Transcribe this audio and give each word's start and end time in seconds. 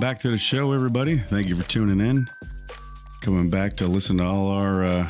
Welcome 0.00 0.14
back 0.14 0.22
to 0.22 0.30
the 0.30 0.38
show, 0.38 0.72
everybody. 0.72 1.18
Thank 1.18 1.48
you 1.48 1.54
for 1.54 1.68
tuning 1.68 2.00
in. 2.00 2.26
Coming 3.20 3.50
back 3.50 3.76
to 3.76 3.86
listen 3.86 4.16
to 4.16 4.24
all 4.24 4.48
our 4.48 4.82
uh, 4.82 5.06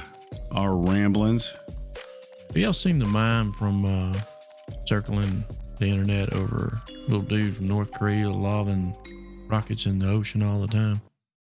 our 0.51 0.75
ramblings. 0.75 1.53
Have 2.49 2.57
y'all 2.57 2.73
seen 2.73 2.99
the 2.99 3.05
mime 3.05 3.53
from 3.53 3.85
uh, 3.85 4.21
circling 4.87 5.45
the 5.79 5.87
internet 5.87 6.33
over 6.33 6.81
little 7.07 7.23
dude 7.23 7.55
from 7.55 7.69
North 7.69 7.93
Korea 7.93 8.31
lobbing 8.31 8.93
rockets 9.49 9.87
in 9.87 10.01
the 10.01 10.09
ocean 10.09 10.43
all 10.43 10.61
the 10.61 10.67
time? 10.67 11.01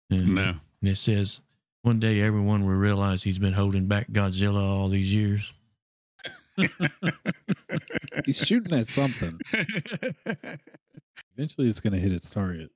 And, 0.10 0.36
No. 0.36 0.54
And 0.82 0.90
it 0.90 0.96
says, 0.96 1.42
one 1.82 2.00
day 2.00 2.22
everyone 2.22 2.66
will 2.66 2.76
realize 2.76 3.24
he's 3.24 3.38
been 3.38 3.52
holding 3.52 3.88
back 3.88 4.10
Godzilla 4.14 4.62
all 4.62 4.88
these 4.88 5.14
years. 5.14 5.52
He's 8.26 8.38
shooting 8.38 8.80
at 8.80 8.88
something. 8.88 9.38
Eventually, 11.36 11.68
it's 11.68 11.82
going 11.82 11.92
to 11.92 12.00
hit 12.00 12.14
its 12.14 12.30
target. 12.30 12.72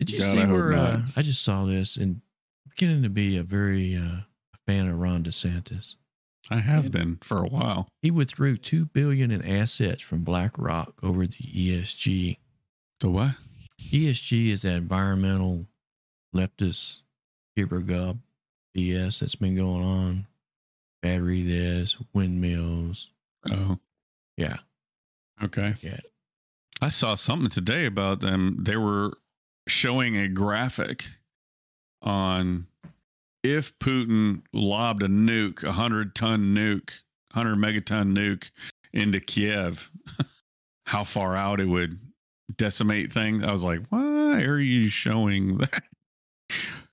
Did 0.00 0.10
you 0.10 0.18
God, 0.18 0.32
see 0.32 0.40
I 0.40 0.46
where 0.50 0.72
uh. 0.72 1.02
I 1.16 1.22
just 1.22 1.42
saw 1.42 1.64
this 1.64 1.96
and 1.96 2.20
beginning 2.68 3.02
to 3.04 3.08
be 3.08 3.36
a 3.36 3.42
very 3.42 3.94
uh, 3.96 4.22
fan 4.66 4.88
of 4.88 4.98
Ron 4.98 5.22
DeSantis. 5.22 5.96
I 6.50 6.56
have 6.60 6.90
been 6.90 7.18
for 7.22 7.38
a 7.44 7.46
while. 7.48 7.86
He 8.02 8.10
withdrew 8.10 8.56
two 8.56 8.86
billion 8.86 9.30
in 9.30 9.44
assets 9.44 10.02
from 10.02 10.24
BlackRock 10.24 10.94
over 11.02 11.26
the 11.26 11.36
ESG. 11.36 12.38
The 12.98 13.10
what? 13.10 13.32
ESG 13.80 14.48
is 14.50 14.62
that 14.62 14.72
environmental 14.72 15.66
leftist 16.34 17.02
gibbergob 17.56 18.18
BS 18.76 19.20
that's 19.20 19.34
been 19.36 19.54
going 19.54 19.84
on. 19.84 20.26
Battery 21.02 21.42
this, 21.42 21.96
windmills. 22.12 23.10
Oh, 23.50 23.78
Yeah, 24.36 24.56
okay. 25.42 25.74
yeah. 25.82 26.00
I 26.82 26.88
saw 26.88 27.14
something 27.14 27.50
today 27.50 27.86
about 27.86 28.20
them. 28.20 28.58
They 28.64 28.76
were 28.76 29.12
showing 29.68 30.16
a 30.16 30.28
graphic 30.28 31.04
on 32.02 32.66
if 33.42 33.78
Putin 33.78 34.42
lobbed 34.52 35.02
a 35.02 35.08
nuke, 35.08 35.62
a 35.64 35.72
hundred 35.72 36.14
ton 36.14 36.54
nuke, 36.54 36.90
hundred 37.32 37.56
megaton 37.56 38.14
nuke 38.16 38.50
into 38.92 39.20
Kiev, 39.20 39.90
how 40.86 41.04
far 41.04 41.36
out 41.36 41.60
it 41.60 41.66
would 41.68 41.98
decimate 42.56 43.12
things. 43.12 43.42
I 43.42 43.52
was 43.52 43.62
like, 43.62 43.80
why 43.90 44.42
are 44.42 44.58
you 44.58 44.88
showing 44.88 45.58
that? 45.58 45.82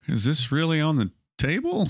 Is 0.07 0.23
this 0.23 0.51
really 0.51 0.79
on 0.79 0.95
the 0.97 1.11
table? 1.37 1.89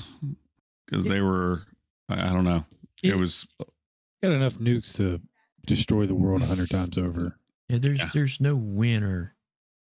Because 0.85 1.05
they 1.05 1.21
were, 1.21 1.63
I 2.09 2.29
I 2.29 2.33
don't 2.33 2.45
know. 2.45 2.65
Yeah. 3.03 3.11
It 3.13 3.17
was 3.17 3.47
Got 4.23 4.31
enough 4.31 4.55
nukes 4.55 4.95
to 4.95 5.21
destroy 5.67 6.07
the 6.07 6.15
world 6.15 6.41
a 6.41 6.45
hundred 6.47 6.71
times 6.71 6.97
over. 6.97 7.37
Yeah, 7.69 7.77
there's 7.77 7.99
Yeah. 7.99 8.09
there's 8.13 8.41
no 8.41 8.55
winner 8.55 9.35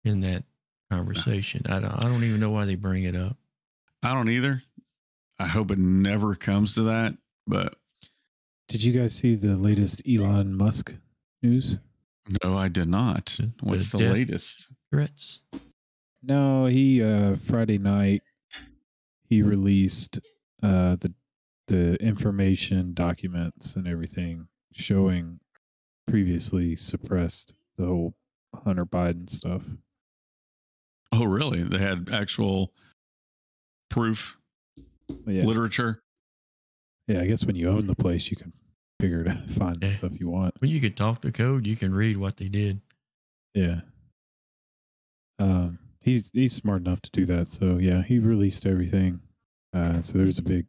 in 0.04 0.20
that 0.20 0.42
conversation. 0.90 1.62
I 1.68 1.80
don't 1.80 1.92
I 1.92 2.08
don't 2.08 2.24
even 2.24 2.40
know 2.40 2.50
why 2.50 2.64
they 2.64 2.74
bring 2.74 3.04
it 3.04 3.16
up. 3.16 3.36
I 4.02 4.14
don't 4.14 4.28
either. 4.28 4.62
I 5.38 5.46
hope 5.46 5.70
it 5.70 5.78
never 5.78 6.34
comes 6.34 6.74
to 6.76 6.82
that. 6.84 7.14
But 7.46 7.76
Did 8.68 8.82
you 8.82 8.92
guys 8.92 9.14
see 9.14 9.34
the 9.34 9.54
latest 9.54 10.02
Elon 10.08 10.54
Musk 10.56 10.94
news? 11.42 11.78
no, 12.42 12.56
I 12.58 12.68
did 12.68 12.88
not. 12.88 13.38
What's 13.60 13.90
the 13.92 13.98
the, 13.98 14.10
latest? 14.10 14.68
Threats. 14.90 15.42
No, 16.22 16.66
he 16.66 17.02
uh 17.02 17.36
Friday 17.36 17.78
night 17.78 18.22
he 19.28 19.42
released 19.42 20.18
uh 20.62 20.96
the 20.96 21.12
the 21.68 21.96
information 21.96 22.94
documents 22.94 23.74
and 23.74 23.88
everything 23.88 24.46
showing 24.72 25.40
previously 26.06 26.76
suppressed 26.76 27.54
the 27.76 27.86
whole 27.86 28.14
Hunter 28.64 28.86
Biden 28.86 29.28
stuff. 29.28 29.64
Oh, 31.12 31.24
really? 31.24 31.62
They 31.62 31.78
had 31.78 32.08
actual 32.12 32.72
proof, 33.90 34.36
yeah, 35.26 35.44
literature. 35.44 36.00
yeah, 37.06 37.20
I 37.20 37.26
guess 37.26 37.44
when 37.44 37.56
you 37.56 37.68
own 37.70 37.86
the 37.86 37.94
place 37.94 38.30
you 38.30 38.36
can 38.36 38.52
figure 39.00 39.24
to 39.24 39.34
find 39.58 39.80
the 39.80 39.88
stuff 39.90 40.18
you 40.18 40.28
want. 40.28 40.54
When 40.60 40.70
you 40.70 40.80
can 40.80 40.94
talk 40.94 41.22
to 41.22 41.32
code, 41.32 41.66
you 41.66 41.76
can 41.76 41.94
read 41.94 42.16
what 42.16 42.36
they 42.36 42.48
did. 42.48 42.80
Yeah. 43.54 43.80
Um, 45.38 45.78
he's 46.02 46.30
he's 46.32 46.54
smart 46.54 46.80
enough 46.82 47.00
to 47.02 47.10
do 47.10 47.26
that. 47.26 47.48
So 47.48 47.78
yeah, 47.78 48.02
he 48.02 48.18
released 48.18 48.66
everything. 48.66 49.20
Uh, 49.72 50.00
so 50.02 50.18
there's 50.18 50.38
a 50.38 50.42
big. 50.42 50.66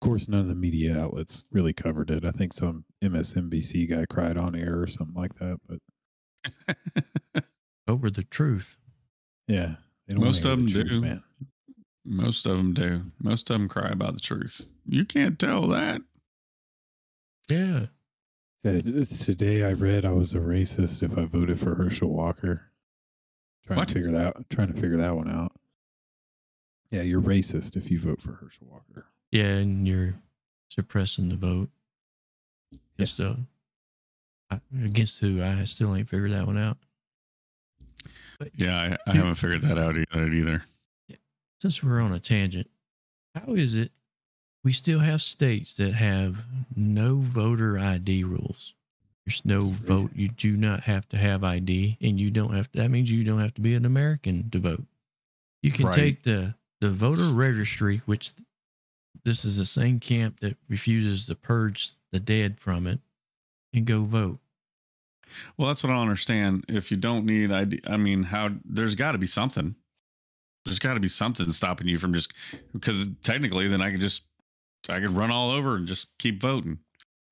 Of 0.00 0.06
course, 0.08 0.28
none 0.28 0.40
of 0.40 0.46
the 0.48 0.54
media 0.54 0.96
outlets 0.96 1.46
really 1.50 1.72
covered 1.72 2.10
it. 2.12 2.24
I 2.24 2.30
think 2.30 2.52
some 2.52 2.84
MSNBC 3.02 3.90
guy 3.90 4.06
cried 4.08 4.36
on 4.36 4.54
air 4.54 4.80
or 4.80 4.86
something 4.86 5.16
like 5.16 5.34
that. 5.40 5.58
But 5.66 7.44
Over 7.88 8.08
the 8.08 8.22
truth. 8.22 8.76
Yeah, 9.48 9.74
Most 10.08 10.44
of 10.44 10.50
them 10.58 10.66
the 10.66 10.72
truth, 10.72 10.88
do. 10.90 11.00
man. 11.00 11.22
Most 12.04 12.46
of 12.46 12.56
them 12.56 12.72
do. 12.74 13.02
Most 13.20 13.50
of 13.50 13.54
them 13.58 13.68
cry 13.68 13.88
about 13.88 14.14
the 14.14 14.20
truth. 14.20 14.62
You 14.86 15.04
can't 15.04 15.38
tell 15.38 15.66
that. 15.68 16.00
Yeah. 17.48 17.86
Uh, 18.66 18.80
Today 19.20 19.64
I 19.64 19.72
read 19.72 20.04
I 20.04 20.12
was 20.12 20.34
a 20.34 20.38
racist 20.38 21.02
if 21.02 21.16
I 21.16 21.24
voted 21.24 21.58
for 21.60 21.74
Herschel 21.74 22.10
Walker. 22.12 22.62
Trying 23.66 23.78
What? 23.78 23.88
to 23.88 23.94
figure 23.94 24.12
that 24.12 24.48
trying 24.50 24.68
to 24.72 24.74
figure 24.80 24.96
that 24.98 25.16
one 25.16 25.28
out. 25.30 25.52
Yeah, 26.90 27.02
you're 27.02 27.20
racist 27.20 27.76
if 27.76 27.90
you 27.90 28.00
vote 28.00 28.22
for 28.22 28.32
Herschel 28.32 28.66
Walker. 28.70 29.06
Yeah, 29.30 29.44
and 29.56 29.86
you're 29.86 30.14
suppressing 30.70 31.28
the 31.28 31.36
vote. 31.36 31.68
Just 32.98 33.20
uh, 33.20 33.34
I- 34.50 34.60
against 34.82 35.20
who? 35.20 35.42
I 35.42 35.64
still 35.64 35.94
ain't 35.94 36.08
figured 36.08 36.32
that 36.32 36.46
one 36.46 36.56
out. 36.58 36.78
But 38.38 38.50
Yeah, 38.54 38.76
I, 38.78 38.84
I 39.10 39.12
Dude. 39.12 39.20
haven't 39.22 39.34
figured 39.36 39.62
that 39.62 39.78
out 39.78 39.96
either. 39.96 40.32
either. 40.32 40.62
since 41.60 41.82
we're 41.82 42.00
on 42.00 42.12
a 42.12 42.20
tangent, 42.20 42.70
how 43.34 43.54
is 43.54 43.76
it 43.76 43.90
we 44.64 44.72
still 44.72 45.00
have 45.00 45.22
states 45.22 45.74
that 45.74 45.94
have 45.94 46.38
no 46.76 47.16
voter 47.16 47.78
ID 47.78 48.24
rules? 48.24 48.74
There's 49.26 49.44
no 49.44 49.60
That's 49.60 49.80
vote. 49.80 50.08
crazy. 50.10 50.22
You 50.22 50.28
do 50.28 50.56
not 50.56 50.84
have 50.84 51.08
to 51.10 51.16
have 51.18 51.44
ID, 51.44 51.98
and 52.00 52.18
you 52.20 52.30
don't 52.30 52.54
have. 52.54 52.70
To, 52.72 52.78
that 52.78 52.90
means 52.90 53.10
you 53.10 53.24
don't 53.24 53.40
have 53.40 53.54
to 53.54 53.60
be 53.60 53.74
an 53.74 53.84
American 53.84 54.48
to 54.50 54.58
vote. 54.58 54.84
You 55.62 55.70
can 55.72 55.86
Right. 55.86 55.94
take 55.94 56.22
the 56.22 56.54
the 56.80 56.90
voter 56.90 57.24
registry, 57.34 57.98
which 58.06 58.32
this 59.24 59.44
is 59.44 59.56
the 59.58 59.66
same 59.66 59.98
camp 60.00 60.40
that 60.40 60.56
refuses 60.68 61.26
to 61.26 61.34
purge 61.34 61.92
the 62.12 62.20
dead 62.20 62.58
from 62.60 62.86
it, 62.86 63.00
and 63.74 63.84
go 63.84 64.04
vote. 64.04 64.38
Well, 65.56 65.68
that's 65.68 65.82
what 65.82 65.90
I 65.90 65.94
don't 65.94 66.02
understand. 66.02 66.64
If 66.68 66.90
you 66.90 66.96
don't 66.96 67.24
need 67.26 67.50
ID, 67.52 67.80
I 67.86 67.96
mean, 67.96 68.22
how 68.24 68.50
there's 68.64 68.94
got 68.94 69.12
to 69.12 69.18
be 69.18 69.26
something. 69.26 69.74
There's 70.64 70.78
got 70.78 70.94
to 70.94 71.00
be 71.00 71.08
something 71.08 71.50
stopping 71.52 71.88
you 71.88 71.98
from 71.98 72.12
just 72.12 72.32
because 72.72 73.08
technically, 73.22 73.68
then 73.68 73.80
I 73.80 73.90
could 73.90 74.00
just 74.00 74.22
I 74.88 75.00
could 75.00 75.10
run 75.10 75.30
all 75.30 75.50
over 75.50 75.76
and 75.76 75.86
just 75.86 76.08
keep 76.18 76.40
voting. 76.40 76.78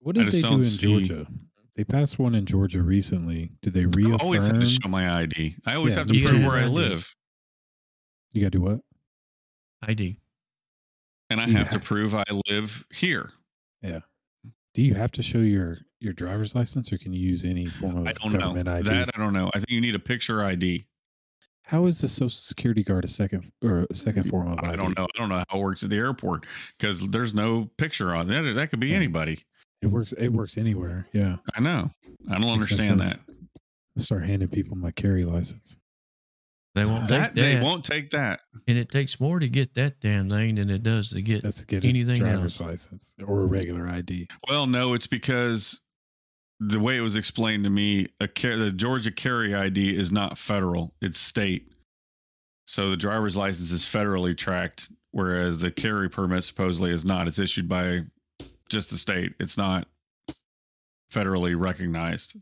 What 0.00 0.16
I 0.18 0.24
did 0.24 0.32
they 0.32 0.40
do 0.42 0.54
in 0.54 0.64
see- 0.64 0.86
Georgia? 1.06 1.26
They 1.74 1.84
passed 1.84 2.18
one 2.18 2.34
in 2.34 2.46
Georgia 2.46 2.80
recently. 2.82 3.52
Did 3.60 3.74
they 3.74 3.82
I 3.84 4.16
always 4.16 4.46
have 4.46 4.58
to 4.60 4.66
show 4.66 4.88
my 4.88 5.20
ID. 5.20 5.56
I 5.66 5.74
always 5.74 5.94
Yeah, 5.94 5.98
have 6.00 6.06
to 6.06 6.14
prove 6.14 6.40
gotta 6.40 6.46
where 6.48 6.56
I 6.56 6.66
live, 6.68 7.14
you 8.32 8.40
got 8.40 8.46
to 8.52 8.58
do 8.58 8.62
what? 8.62 8.80
ID. 9.82 10.16
and 11.28 11.38
I 11.38 11.46
You 11.46 11.56
have 11.56 11.68
to 11.70 11.78
prove 11.78 12.14
I 12.14 12.24
live 12.48 12.86
here. 12.90 13.28
Yeah. 13.82 14.00
Do 14.72 14.80
you 14.82 14.94
have 14.94 15.12
to 15.12 15.22
show 15.22 15.38
your 15.38 15.80
your 16.00 16.12
driver's 16.12 16.54
license, 16.54 16.92
or 16.92 16.98
can 16.98 17.12
you 17.12 17.20
use 17.20 17.44
any 17.44 17.66
form 17.66 17.96
of 17.98 18.06
I 18.06 18.12
don't 18.12 18.32
know 18.32 18.38
government 18.38 18.68
ID? 18.68 18.88
that. 18.90 19.10
I 19.14 19.18
don't 19.18 19.32
know. 19.32 19.48
I 19.54 19.58
think 19.58 19.70
you 19.70 19.80
need 19.80 19.94
a 19.94 19.98
picture 20.00 20.44
ID. 20.44 20.86
How 21.64 21.86
is 21.86 22.00
the 22.00 22.06
Social 22.08 22.28
Security 22.30 22.84
card 22.84 23.04
a 23.04 23.08
second 23.08 23.50
or 23.62 23.86
a 23.90 23.94
second 23.94 24.24
mm, 24.24 24.30
form 24.30 24.52
of 24.52 24.58
ID? 24.60 24.68
I 24.68 24.76
don't 24.76 24.96
know. 24.96 25.04
I 25.14 25.18
don't 25.18 25.28
know 25.28 25.42
how 25.48 25.58
it 25.58 25.62
works 25.62 25.82
at 25.82 25.90
the 25.90 25.96
airport 25.96 26.46
because 26.78 27.08
there's 27.08 27.34
no 27.34 27.70
picture 27.76 28.14
on 28.14 28.28
that. 28.28 28.42
That 28.54 28.70
could 28.70 28.78
be 28.80 28.88
Yeah. 28.90 28.96
anybody. 28.96 29.40
It 29.82 29.88
works. 29.88 30.12
It 30.12 30.28
works 30.28 30.56
anywhere. 30.58 31.08
Yeah. 31.12 31.36
I 31.54 31.60
know. 31.60 31.90
I 32.30 32.38
don't 32.38 32.50
understand 32.50 33.00
that. 33.00 33.18
I'll 33.96 34.02
start 34.02 34.24
handing 34.24 34.48
people 34.48 34.76
my 34.76 34.90
carry 34.92 35.22
license. 35.24 35.76
They 36.76 36.84
won't 36.84 37.08
That 37.08 37.34
take 37.34 37.34
that, 37.34 37.40
they 37.54 37.60
won't 37.60 37.84
take 37.84 38.10
that. 38.10 38.40
and 38.68 38.76
it 38.76 38.90
takes 38.90 39.18
more 39.18 39.38
to 39.38 39.48
get 39.48 39.72
that 39.74 39.98
damn 40.00 40.28
thing 40.28 40.56
than 40.56 40.68
it 40.68 40.82
does 40.82 41.08
to 41.10 41.22
get 41.22 41.42
That's 41.42 41.60
to 41.60 41.66
get 41.66 41.84
Anything 41.86 42.16
a 42.16 42.30
driver's 42.32 42.60
else. 42.60 42.68
license 42.68 43.14
or 43.26 43.40
a 43.42 43.46
regular 43.46 43.88
ID. 43.88 44.28
Well, 44.48 44.66
no, 44.66 44.92
it's 44.92 45.06
because 45.06 45.80
the 46.60 46.80
way 46.80 46.96
it 46.96 47.02
was 47.02 47.16
explained 47.16 47.64
to 47.64 47.70
me, 47.70 48.08
a 48.20 48.28
car- 48.28 48.56
the 48.56 48.72
Georgia 48.72 49.10
carry 49.10 49.54
ID 49.54 49.96
is 49.96 50.10
not 50.10 50.38
federal; 50.38 50.94
it's 51.00 51.18
state. 51.18 51.70
So 52.66 52.90
the 52.90 52.96
driver's 52.96 53.36
license 53.36 53.70
is 53.70 53.84
federally 53.84 54.36
tracked, 54.36 54.90
whereas 55.12 55.60
the 55.60 55.70
carry 55.70 56.08
permit 56.08 56.44
supposedly 56.44 56.90
is 56.90 57.04
not. 57.04 57.28
It's 57.28 57.38
issued 57.38 57.68
by 57.68 58.02
just 58.68 58.90
the 58.90 58.98
state. 58.98 59.34
It's 59.38 59.56
not 59.56 59.86
federally 61.12 61.58
recognized. 61.58 62.36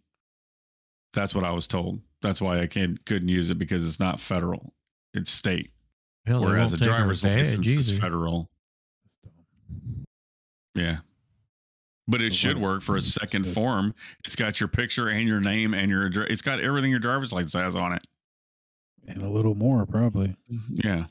That's 1.13 1.35
what 1.35 1.45
I 1.45 1.51
was 1.51 1.67
told. 1.67 2.01
That's 2.23 2.41
why 2.41 2.61
I 2.61 2.67
can't 2.67 3.05
couldn't 3.05 3.29
use 3.29 3.51
it 3.51 3.59
because 3.59 3.87
it's 3.87 4.01
not 4.01 4.21
federal; 4.21 4.73
it's 5.13 5.31
state. 5.31 5.73
Hell, 6.27 6.43
whereas 6.43 6.73
a 6.73 6.75
won't 6.75 6.83
take 6.83 6.91
our 6.91 6.99
driver's 6.99 7.25
license 7.25 7.67
is 7.67 7.99
federal. 7.99 8.51
Yeah. 10.75 10.99
But 12.07 12.21
it 12.21 12.35
should 12.35 12.59
work 12.59 12.83
for 12.83 12.97
a 12.97 13.03
second 13.03 13.47
form. 13.47 13.95
It's 14.27 14.37
got 14.37 14.61
your 14.61 14.69
picture 14.69 15.09
and 15.09 15.27
your 15.27 15.41
name 15.41 15.73
and 15.73 15.89
your 15.91 16.05
address. 16.07 16.27
It's 16.31 16.43
got 16.43 16.61
everything 16.61 16.91
your 16.91 17.01
driver's 17.01 17.33
license 17.33 17.55
has 17.55 17.75
on 17.75 17.93
it. 17.95 18.07
and 19.09 19.23
a 19.23 19.29
little 19.29 19.55
more 19.55 19.87
probably. 19.87 20.37
Mm-hmm. 20.53 20.87
Yeah. 20.87 21.07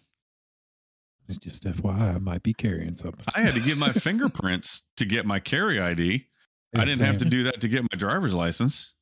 It's 1.28 1.40
just 1.40 1.64
FYI, 1.64 2.16
I 2.16 2.18
might 2.20 2.44
be 2.44 2.54
carrying 2.54 2.96
something. 2.96 3.26
I 3.34 3.42
had 3.42 3.56
to 3.56 3.62
get 3.62 3.78
my 3.78 3.92
fingerprints 3.94 4.84
to 4.98 5.06
get 5.06 5.26
my 5.26 5.40
carry 5.40 5.80
ID. 5.80 6.28
I 6.76 6.86
didn't 6.86 7.06
have 7.06 7.18
to 7.20 7.26
do 7.26 7.44
that 7.46 7.62
to 7.62 7.68
get 7.68 7.84
my 7.84 7.98
driver's 7.98 8.34
license. 8.34 8.94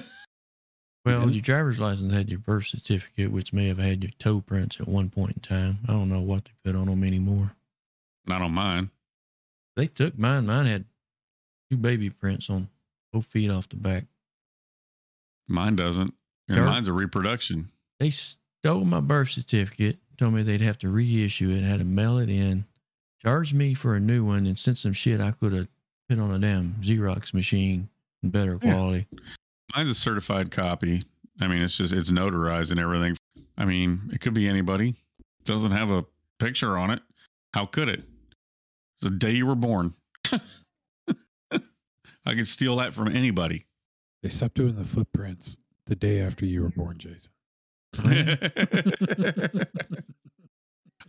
Well, 1.04 1.30
your 1.30 1.40
driver's 1.40 1.78
license 1.78 2.12
had 2.12 2.30
your 2.30 2.40
birth 2.40 2.66
certificate, 2.66 3.30
which 3.30 3.52
may 3.52 3.68
have 3.68 3.78
had 3.78 4.02
your 4.02 4.10
toe 4.18 4.40
prints 4.40 4.80
at 4.80 4.88
one 4.88 5.08
point 5.08 5.36
in 5.36 5.40
time. 5.40 5.78
I 5.86 5.92
don't 5.92 6.08
know 6.08 6.20
what 6.20 6.46
they 6.46 6.50
put 6.64 6.74
on 6.76 6.86
them 6.86 7.04
anymore. 7.04 7.52
Not 8.26 8.42
on 8.42 8.50
mine. 8.50 8.90
They 9.76 9.86
took 9.86 10.18
mine. 10.18 10.46
Mine 10.46 10.66
had 10.66 10.84
two 11.70 11.76
baby 11.76 12.10
prints 12.10 12.48
on 12.50 12.68
both 13.12 13.26
feet 13.26 13.50
off 13.50 13.68
the 13.68 13.76
back. 13.76 14.04
Mine 15.48 15.76
doesn't. 15.76 16.14
And 16.48 16.64
mine's 16.64 16.88
a 16.88 16.92
reproduction. 16.92 17.70
They 17.98 18.10
stole 18.10 18.84
my 18.84 19.00
birth 19.00 19.30
certificate, 19.30 19.98
told 20.16 20.34
me 20.34 20.42
they'd 20.42 20.60
have 20.60 20.78
to 20.78 20.88
reissue 20.88 21.50
it, 21.50 21.62
had 21.62 21.78
to 21.80 21.84
mail 21.84 22.18
it 22.18 22.28
in, 22.30 22.66
charged 23.20 23.54
me 23.54 23.74
for 23.74 23.94
a 23.96 24.00
new 24.00 24.24
one, 24.24 24.46
and 24.46 24.58
sent 24.58 24.78
some 24.78 24.92
shit 24.92 25.20
I 25.20 25.32
could 25.32 25.52
have 25.52 25.68
put 26.08 26.18
on 26.20 26.30
a 26.30 26.38
damn 26.38 26.74
Xerox 26.80 27.34
machine 27.34 27.88
in 28.22 28.30
better 28.30 28.58
Yeah. 28.62 28.72
quality. 28.72 29.06
Mine's 29.74 29.90
a 29.90 29.94
certified 29.94 30.50
copy. 30.52 31.02
I 31.40 31.48
mean, 31.48 31.62
it's 31.62 31.76
just 31.76 31.92
it's 31.92 32.10
notarized 32.10 32.70
and 32.70 32.78
everything. 32.80 33.16
I 33.58 33.64
mean, 33.64 34.10
it 34.12 34.20
could 34.20 34.34
be 34.34 34.48
anybody. 34.48 34.96
doesn't 35.44 35.72
have 35.72 35.90
a 35.92 36.04
picture 36.40 36.76
on 36.76 36.90
it. 36.90 37.00
How 37.54 37.66
could 37.66 37.88
it? 37.88 38.00
It's 38.00 39.02
the 39.02 39.10
day 39.10 39.30
you 39.32 39.46
were 39.46 39.54
born. 39.54 39.94
I 42.26 42.34
could 42.34 42.48
steal 42.48 42.76
that 42.76 42.92
from 42.92 43.08
anybody. 43.08 43.62
They 44.22 44.28
stopped 44.28 44.54
doing 44.54 44.74
the 44.74 44.84
footprints 44.84 45.58
the 45.86 45.94
day 45.94 46.20
after 46.20 46.44
you 46.44 46.62
were 46.62 46.70
born, 46.70 46.98
Jason. 46.98 47.30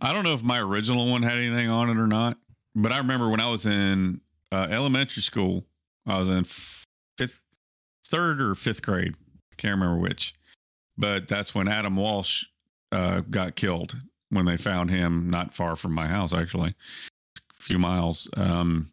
I 0.00 0.12
don't 0.12 0.22
know 0.22 0.34
if 0.34 0.42
my 0.44 0.60
original 0.60 1.10
one 1.10 1.24
had 1.24 1.36
anything 1.36 1.68
on 1.68 1.90
it 1.90 1.98
or 1.98 2.06
not, 2.06 2.38
but 2.76 2.92
I 2.92 2.98
remember 2.98 3.28
when 3.28 3.40
I 3.40 3.50
was 3.50 3.66
in 3.66 4.20
uh, 4.52 4.68
elementary 4.70 5.22
school, 5.22 5.64
I 6.06 6.18
was 6.18 6.28
in 6.28 6.44
fifth, 6.44 7.42
third 8.06 8.40
or 8.40 8.54
fifth 8.54 8.82
grade. 8.82 9.14
Can't 9.56 9.74
remember 9.74 9.98
which, 9.98 10.34
but 10.96 11.26
that's 11.26 11.52
when 11.52 11.66
Adam 11.66 11.96
Walsh 11.96 12.44
uh, 12.92 13.22
got 13.28 13.56
killed 13.56 13.96
when 14.30 14.44
they 14.44 14.56
found 14.56 14.90
him 14.90 15.28
not 15.28 15.52
far 15.52 15.74
from 15.74 15.92
my 15.92 16.06
house, 16.06 16.32
actually, 16.32 16.76
a 17.36 17.62
few 17.62 17.78
miles. 17.78 18.28
Um, 18.36 18.92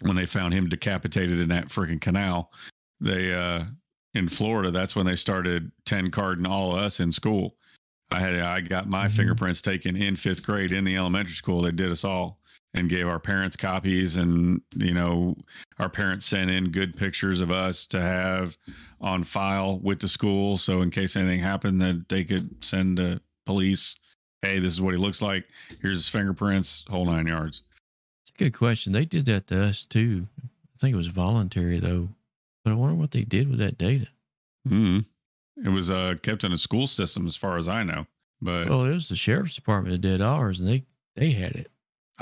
when 0.00 0.16
they 0.16 0.26
found 0.26 0.52
him 0.54 0.68
decapitated 0.68 1.38
in 1.40 1.48
that 1.50 1.68
freaking 1.68 2.00
canal, 2.00 2.52
they 3.00 3.32
uh, 3.32 3.64
in 4.14 4.28
Florida, 4.28 4.70
that's 4.70 4.96
when 4.96 5.06
they 5.06 5.16
started 5.16 5.70
10 5.86 6.10
carding 6.10 6.46
all 6.46 6.72
of 6.72 6.78
us 6.78 7.00
in 7.00 7.12
school. 7.12 7.56
I 8.10 8.18
had 8.18 8.34
I 8.40 8.60
got 8.60 8.88
my 8.88 9.06
Mhm. 9.06 9.12
fingerprints 9.12 9.62
taken 9.62 9.94
in 9.96 10.16
fifth 10.16 10.42
grade 10.42 10.72
in 10.72 10.84
the 10.84 10.96
elementary 10.96 11.34
school. 11.34 11.62
They 11.62 11.70
did 11.70 11.90
us 11.92 12.02
all 12.04 12.40
and 12.74 12.88
gave 12.88 13.06
our 13.06 13.20
parents 13.20 13.56
copies, 13.56 14.16
and 14.16 14.60
you 14.76 14.92
know 14.94 15.36
our 15.78 15.88
parents 15.88 16.26
sent 16.26 16.50
in 16.50 16.70
good 16.72 16.96
pictures 16.96 17.40
of 17.40 17.50
us 17.50 17.86
to 17.86 18.00
have 18.00 18.56
on 19.00 19.22
file 19.24 19.78
with 19.78 20.00
the 20.00 20.08
school, 20.08 20.56
so 20.58 20.82
in 20.82 20.90
case 20.90 21.14
anything 21.16 21.40
happened, 21.40 21.80
that 21.82 22.08
they 22.08 22.24
could 22.24 22.52
send 22.64 22.98
the 22.98 23.20
police. 23.46 23.96
Hey, 24.42 24.58
this 24.58 24.72
is 24.72 24.80
what 24.80 24.92
he 24.94 24.98
looks 24.98 25.22
like. 25.22 25.46
Here's 25.80 25.96
his 25.98 26.08
fingerprints. 26.08 26.84
Whole 26.88 27.06
nine 27.06 27.26
yards. 27.26 27.62
It's 28.30 28.40
a 28.40 28.44
good 28.44 28.56
question. 28.56 28.92
They 28.92 29.04
did 29.04 29.26
that 29.26 29.48
to 29.48 29.64
us 29.64 29.84
too. 29.84 30.28
I 30.42 30.78
think 30.78 30.94
it 30.94 30.96
was 30.96 31.08
voluntary 31.08 31.78
though. 31.80 32.10
But 32.64 32.72
I 32.72 32.74
wonder 32.74 32.94
what 32.94 33.10
they 33.10 33.22
did 33.24 33.48
with 33.48 33.58
that 33.58 33.78
data. 33.78 34.06
mm 34.68 35.04
It 35.64 35.70
was 35.70 35.90
uh, 35.90 36.14
kept 36.22 36.44
in 36.44 36.52
a 36.52 36.58
school 36.58 36.86
system, 36.86 37.26
as 37.26 37.36
far 37.36 37.56
as 37.58 37.68
I 37.68 37.82
know. 37.82 38.06
But 38.40 38.68
Well, 38.68 38.84
it 38.84 38.92
was 38.92 39.08
the 39.08 39.16
sheriff's 39.16 39.54
department 39.56 39.92
that 39.92 40.06
did 40.08 40.20
ours, 40.22 40.60
and 40.60 40.68
they 40.68 40.84
they 41.16 41.32
had 41.32 41.52
it. 41.52 41.70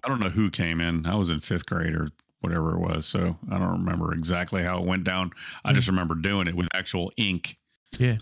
I 0.05 0.09
don't 0.09 0.21
know 0.21 0.29
who 0.29 0.51
came 0.51 0.81
in. 0.81 1.07
I 1.07 1.15
was 1.17 1.31
in 1.31 1.41
fifth 1.41 1.67
grade 1.67 1.95
or 1.95 2.09
whatever 2.41 2.75
it 2.75 2.79
was, 2.81 3.05
so 3.05 3.37
I 3.51 3.59
don't 3.59 3.73
remember 3.85 4.15
exactly 4.15 4.63
how 4.63 4.79
it 4.79 4.85
went 4.85 5.05
down. 5.05 5.33
I 5.65 5.73
just 5.73 5.89
remember 5.89 6.15
doing 6.15 6.47
it 6.47 6.55
with 6.55 6.69
actual 6.73 7.13
ink 7.17 7.59
Yeah, 7.99 8.17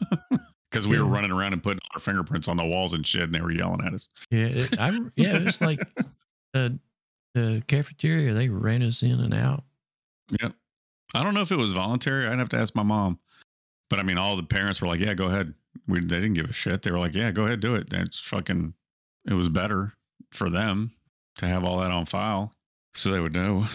because 0.70 0.88
we 0.88 0.98
were 0.98 1.06
running 1.06 1.30
around 1.30 1.52
and 1.52 1.62
putting 1.62 1.80
our 1.94 2.00
fingerprints 2.00 2.48
on 2.48 2.56
the 2.56 2.64
walls 2.64 2.94
and 2.94 3.06
shit, 3.06 3.22
and 3.24 3.34
they 3.34 3.40
were 3.42 3.52
yelling 3.52 3.84
at 3.86 3.92
us. 3.94 4.08
yeah. 4.30 4.46
It, 4.46 4.80
I 4.80 4.88
yeah. 5.16 5.36
It's 5.38 5.60
like 5.60 5.80
uh, 6.54 6.70
the 7.34 7.62
cafeteria. 7.66 8.32
They 8.34 8.48
ran 8.48 8.82
us 8.82 9.02
in 9.02 9.20
and 9.20 9.34
out. 9.34 9.64
Yep. 10.40 10.52
I 11.14 11.24
don't 11.24 11.34
know 11.34 11.40
if 11.40 11.52
it 11.52 11.56
was 11.56 11.72
voluntary. 11.72 12.26
I'd 12.26 12.38
have 12.38 12.48
to 12.50 12.58
ask 12.58 12.74
my 12.74 12.82
mom. 12.82 13.18
But 13.88 13.98
I 13.98 14.02
mean, 14.04 14.18
all 14.18 14.36
the 14.36 14.42
parents 14.44 14.80
were 14.80 14.86
like, 14.86 15.00
"Yeah, 15.00 15.14
go 15.14 15.26
ahead." 15.26 15.54
We 15.88 16.00
they 16.00 16.20
didn't 16.20 16.34
give 16.34 16.48
a 16.48 16.52
shit. 16.52 16.82
They 16.82 16.92
were 16.92 16.98
like, 16.98 17.14
"Yeah, 17.14 17.32
go 17.32 17.46
ahead, 17.46 17.60
do 17.60 17.74
it." 17.74 17.90
That's 17.90 18.20
fucking. 18.20 18.74
It 19.26 19.34
was 19.34 19.48
better 19.48 19.94
for 20.32 20.48
them 20.48 20.92
to 21.36 21.46
have 21.46 21.64
all 21.64 21.80
that 21.80 21.90
on 21.90 22.06
file, 22.06 22.52
so 22.94 23.10
they 23.10 23.20
would 23.20 23.34
know. 23.34 23.66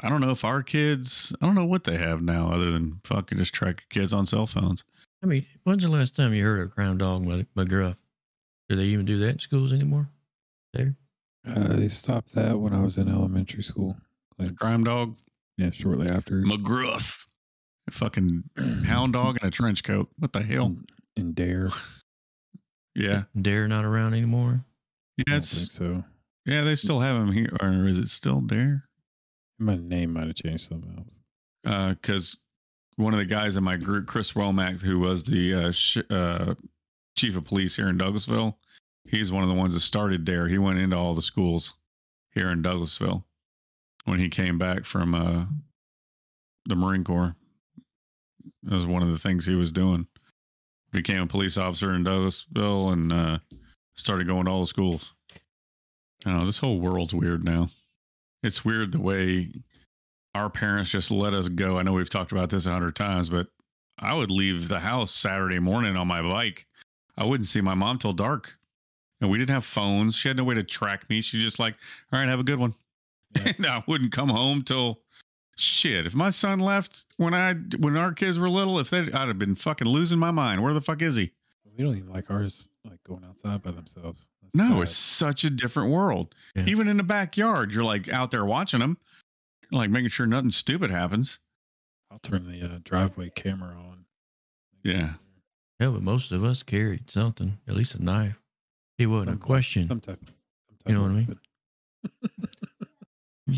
I 0.00 0.08
don't 0.08 0.20
know 0.20 0.30
if 0.30 0.44
our 0.44 0.62
kids. 0.62 1.34
I 1.40 1.46
don't 1.46 1.54
know 1.54 1.64
what 1.64 1.84
they 1.84 1.96
have 1.96 2.22
now, 2.22 2.50
other 2.52 2.70
than 2.70 3.00
fucking 3.04 3.38
just 3.38 3.54
track 3.54 3.86
kids 3.88 4.12
on 4.12 4.26
cell 4.26 4.46
phones. 4.46 4.84
I 5.22 5.26
mean, 5.26 5.46
when's 5.64 5.82
the 5.82 5.90
last 5.90 6.16
time 6.16 6.34
you 6.34 6.44
heard 6.44 6.60
of 6.60 6.74
Crime 6.74 6.98
Dog 6.98 7.22
Mc- 7.22 7.54
McGruff? 7.54 7.96
Do 8.68 8.76
they 8.76 8.84
even 8.84 9.04
do 9.04 9.18
that 9.18 9.28
in 9.28 9.38
schools 9.38 9.72
anymore? 9.72 10.08
There. 10.72 10.96
Uh, 11.46 11.74
they 11.76 11.88
stopped 11.88 12.34
that 12.34 12.58
when 12.60 12.72
I 12.72 12.80
was 12.80 12.98
in 12.98 13.08
elementary 13.08 13.62
school. 13.62 13.96
The 14.38 14.52
crime 14.52 14.84
dog, 14.84 15.16
Yeah, 15.56 15.70
shortly 15.70 16.08
after. 16.08 16.42
McGruff, 16.42 17.26
a 17.88 17.90
fucking 17.90 18.44
hound 18.86 19.12
dog 19.14 19.38
in 19.42 19.48
a 19.48 19.50
trench 19.50 19.82
coat. 19.84 20.08
What 20.18 20.32
the 20.32 20.42
hell? 20.42 20.66
in, 20.66 20.84
in 21.16 21.32
DARE. 21.34 21.70
Yeah, 22.94 23.22
DARE 23.40 23.68
not 23.68 23.84
around 23.84 24.14
anymore. 24.14 24.64
yeah, 25.16 25.24
I 25.28 25.30
don't 25.32 25.44
think 25.44 25.70
so. 25.70 26.04
yeah. 26.44 26.62
They 26.62 26.76
still 26.76 27.00
have 27.00 27.16
him 27.16 27.32
here, 27.32 27.50
or 27.60 27.88
is 27.88 27.98
it 27.98 28.08
still 28.08 28.40
there? 28.40 28.88
My 29.58 29.76
name 29.76 30.12
might 30.12 30.26
have 30.26 30.34
changed 30.34 30.68
something 30.68 30.94
else. 30.98 31.20
because 31.96 32.36
one 32.96 33.14
of 33.14 33.18
the 33.18 33.24
guys 33.24 33.56
in 33.56 33.64
my 33.64 33.76
group, 33.76 34.06
Chris 34.06 34.32
Womack, 34.32 34.82
who 34.82 34.98
was 34.98 35.24
the 35.24 35.54
uh, 35.54 35.72
sh- 35.72 35.98
uh, 36.10 36.54
chief 37.16 37.36
of 37.36 37.44
police 37.44 37.76
here 37.76 37.88
in 37.88 37.96
Douglasville, 37.98 38.54
he's 39.04 39.32
one 39.32 39.42
of 39.42 39.48
the 39.48 39.54
ones 39.54 39.74
that 39.74 39.80
started 39.80 40.26
there. 40.26 40.48
He 40.48 40.58
went 40.58 40.78
into 40.78 40.96
all 40.96 41.14
the 41.14 41.22
schools 41.22 41.74
here 42.32 42.50
in 42.50 42.62
Douglasville 42.62 43.24
when 44.04 44.18
he 44.18 44.28
came 44.28 44.58
back 44.58 44.84
from 44.84 45.14
uh, 45.14 45.44
the 46.66 46.76
Marine 46.76 47.04
Corps. 47.04 47.36
That 48.62 48.74
was 48.74 48.86
one 48.86 49.02
of 49.02 49.12
the 49.12 49.18
things 49.18 49.46
he 49.46 49.54
was 49.54 49.72
doing. 49.72 50.06
Became 50.92 51.22
a 51.22 51.26
police 51.26 51.56
officer 51.56 51.94
in 51.94 52.04
Douglasville 52.04 52.92
and 52.92 53.12
uh, 53.12 53.38
started 53.94 54.26
going 54.26 54.44
to 54.44 54.50
all 54.50 54.60
the 54.60 54.66
schools. 54.66 55.14
I 56.24 56.32
know. 56.32 56.46
This 56.46 56.58
whole 56.58 56.80
world's 56.80 57.14
weird 57.14 57.44
now. 57.44 57.70
It's 58.42 58.64
weird 58.64 58.92
the 58.92 59.00
way 59.00 59.48
our 60.34 60.50
parents 60.50 60.90
just 60.90 61.10
let 61.10 61.34
us 61.34 61.48
go. 61.48 61.78
I 61.78 61.82
know 61.82 61.92
we've 61.92 62.08
talked 62.08 62.32
about 62.32 62.50
this 62.50 62.66
a 62.66 62.72
hundred 62.72 62.96
times, 62.96 63.28
but 63.28 63.48
I 63.98 64.14
would 64.14 64.30
leave 64.30 64.68
the 64.68 64.80
house 64.80 65.12
Saturday 65.12 65.58
morning 65.58 65.96
on 65.96 66.08
my 66.08 66.22
bike. 66.22 66.66
I 67.16 67.26
wouldn't 67.26 67.46
see 67.46 67.60
my 67.60 67.74
mom 67.74 67.98
till 67.98 68.12
dark. 68.12 68.56
And 69.22 69.30
we 69.30 69.38
didn't 69.38 69.50
have 69.54 69.64
phones. 69.64 70.16
She 70.16 70.26
had 70.28 70.36
no 70.36 70.42
way 70.44 70.56
to 70.56 70.64
track 70.64 71.08
me. 71.08 71.20
She 71.22 71.40
just 71.40 71.58
like, 71.60 71.76
all 72.12 72.18
right, 72.18 72.28
have 72.28 72.40
a 72.40 72.44
good 72.44 72.58
one. 72.58 72.74
Yeah. 73.36 73.52
And 73.56 73.66
I 73.66 73.82
wouldn't 73.86 74.12
come 74.12 74.28
home 74.28 74.62
till 74.62 75.00
shit. 75.56 76.04
If 76.06 76.14
my 76.14 76.28
son 76.30 76.58
left 76.58 77.06
when 77.16 77.32
I 77.32 77.54
when 77.78 77.96
our 77.96 78.12
kids 78.12 78.38
were 78.38 78.50
little, 78.50 78.78
if 78.80 78.90
they 78.90 78.98
I'd 78.98 79.28
have 79.28 79.38
been 79.38 79.54
fucking 79.54 79.86
losing 79.88 80.18
my 80.18 80.32
mind. 80.32 80.62
Where 80.62 80.74
the 80.74 80.80
fuck 80.82 81.00
is 81.00 81.14
he? 81.16 81.30
We 81.78 81.84
don't 81.84 81.96
even 81.96 82.12
like 82.12 82.30
ours 82.30 82.70
like 82.84 83.02
going 83.04 83.24
outside 83.24 83.62
by 83.62 83.70
themselves. 83.70 84.28
That's 84.42 84.54
No, 84.56 84.74
sad. 84.74 84.82
it's 84.82 84.96
such 84.96 85.44
a 85.44 85.50
different 85.50 85.90
world. 85.90 86.34
Yeah. 86.54 86.64
Even 86.66 86.88
in 86.88 86.96
the 86.98 87.02
backyard, 87.04 87.72
you're 87.72 87.84
like 87.84 88.08
out 88.10 88.32
there 88.32 88.44
watching 88.44 88.80
them, 88.80 88.98
like 89.70 89.88
making 89.88 90.10
sure 90.10 90.26
nothing 90.26 90.50
stupid 90.50 90.90
happens. 90.90 91.38
I'll 92.10 92.18
turn 92.18 92.50
the 92.50 92.60
uh, 92.62 92.78
driveway 92.84 93.30
camera 93.30 93.70
on. 93.74 94.04
Yeah. 94.82 95.14
Yeah, 95.80 95.88
but 95.88 96.02
most 96.02 96.32
of 96.32 96.44
us 96.44 96.62
carried 96.62 97.08
something, 97.10 97.58
at 97.66 97.74
least 97.74 97.94
a 97.94 98.02
knife. 98.04 98.41
It 99.02 99.06
wasn't 99.06 99.34
a 99.34 99.36
question. 99.38 99.86
Some 99.86 100.00
type, 100.00 100.18
some 100.24 100.76
type 100.78 100.88
You 100.88 100.94
know 100.94 101.02
what 101.02 101.10
I 101.10 101.14
mean? 101.14 101.38
weapon. 102.28 102.48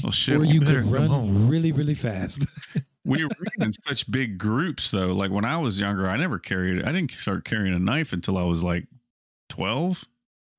Well, 0.03 0.13
shit. 0.13 0.41
or 0.41 0.45
you 0.45 0.61
better 0.61 0.83
could 0.83 0.91
run 0.91 1.49
really, 1.49 1.71
really 1.71 1.95
fast. 1.95 2.47
we 3.05 3.23
were 3.25 3.31
in 3.59 3.71
such 3.73 4.11
big 4.11 4.39
groups 4.39 4.91
though. 4.91 5.13
Like 5.15 5.31
when 5.31 5.45
I 5.45 5.59
was 5.59 5.79
younger, 5.79 6.09
I 6.09 6.17
never 6.17 6.39
carried 6.39 6.83
I 6.83 6.91
didn't 6.91 7.13
start 7.13 7.45
carrying 7.45 7.75
a 7.75 7.79
knife 7.79 8.13
until 8.13 8.39
I 8.39 8.43
was 8.43 8.63
like 8.63 8.87
12, 9.51 10.05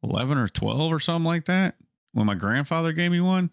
11 0.03 0.37
or 0.37 0.47
12 0.47 0.91
or 0.93 0.99
something 0.99 1.25
like 1.25 1.45
that. 1.45 1.75
When 2.13 2.27
my 2.27 2.35
grandfather 2.35 2.93
gave 2.93 3.11
me 3.11 3.19
one. 3.19 3.49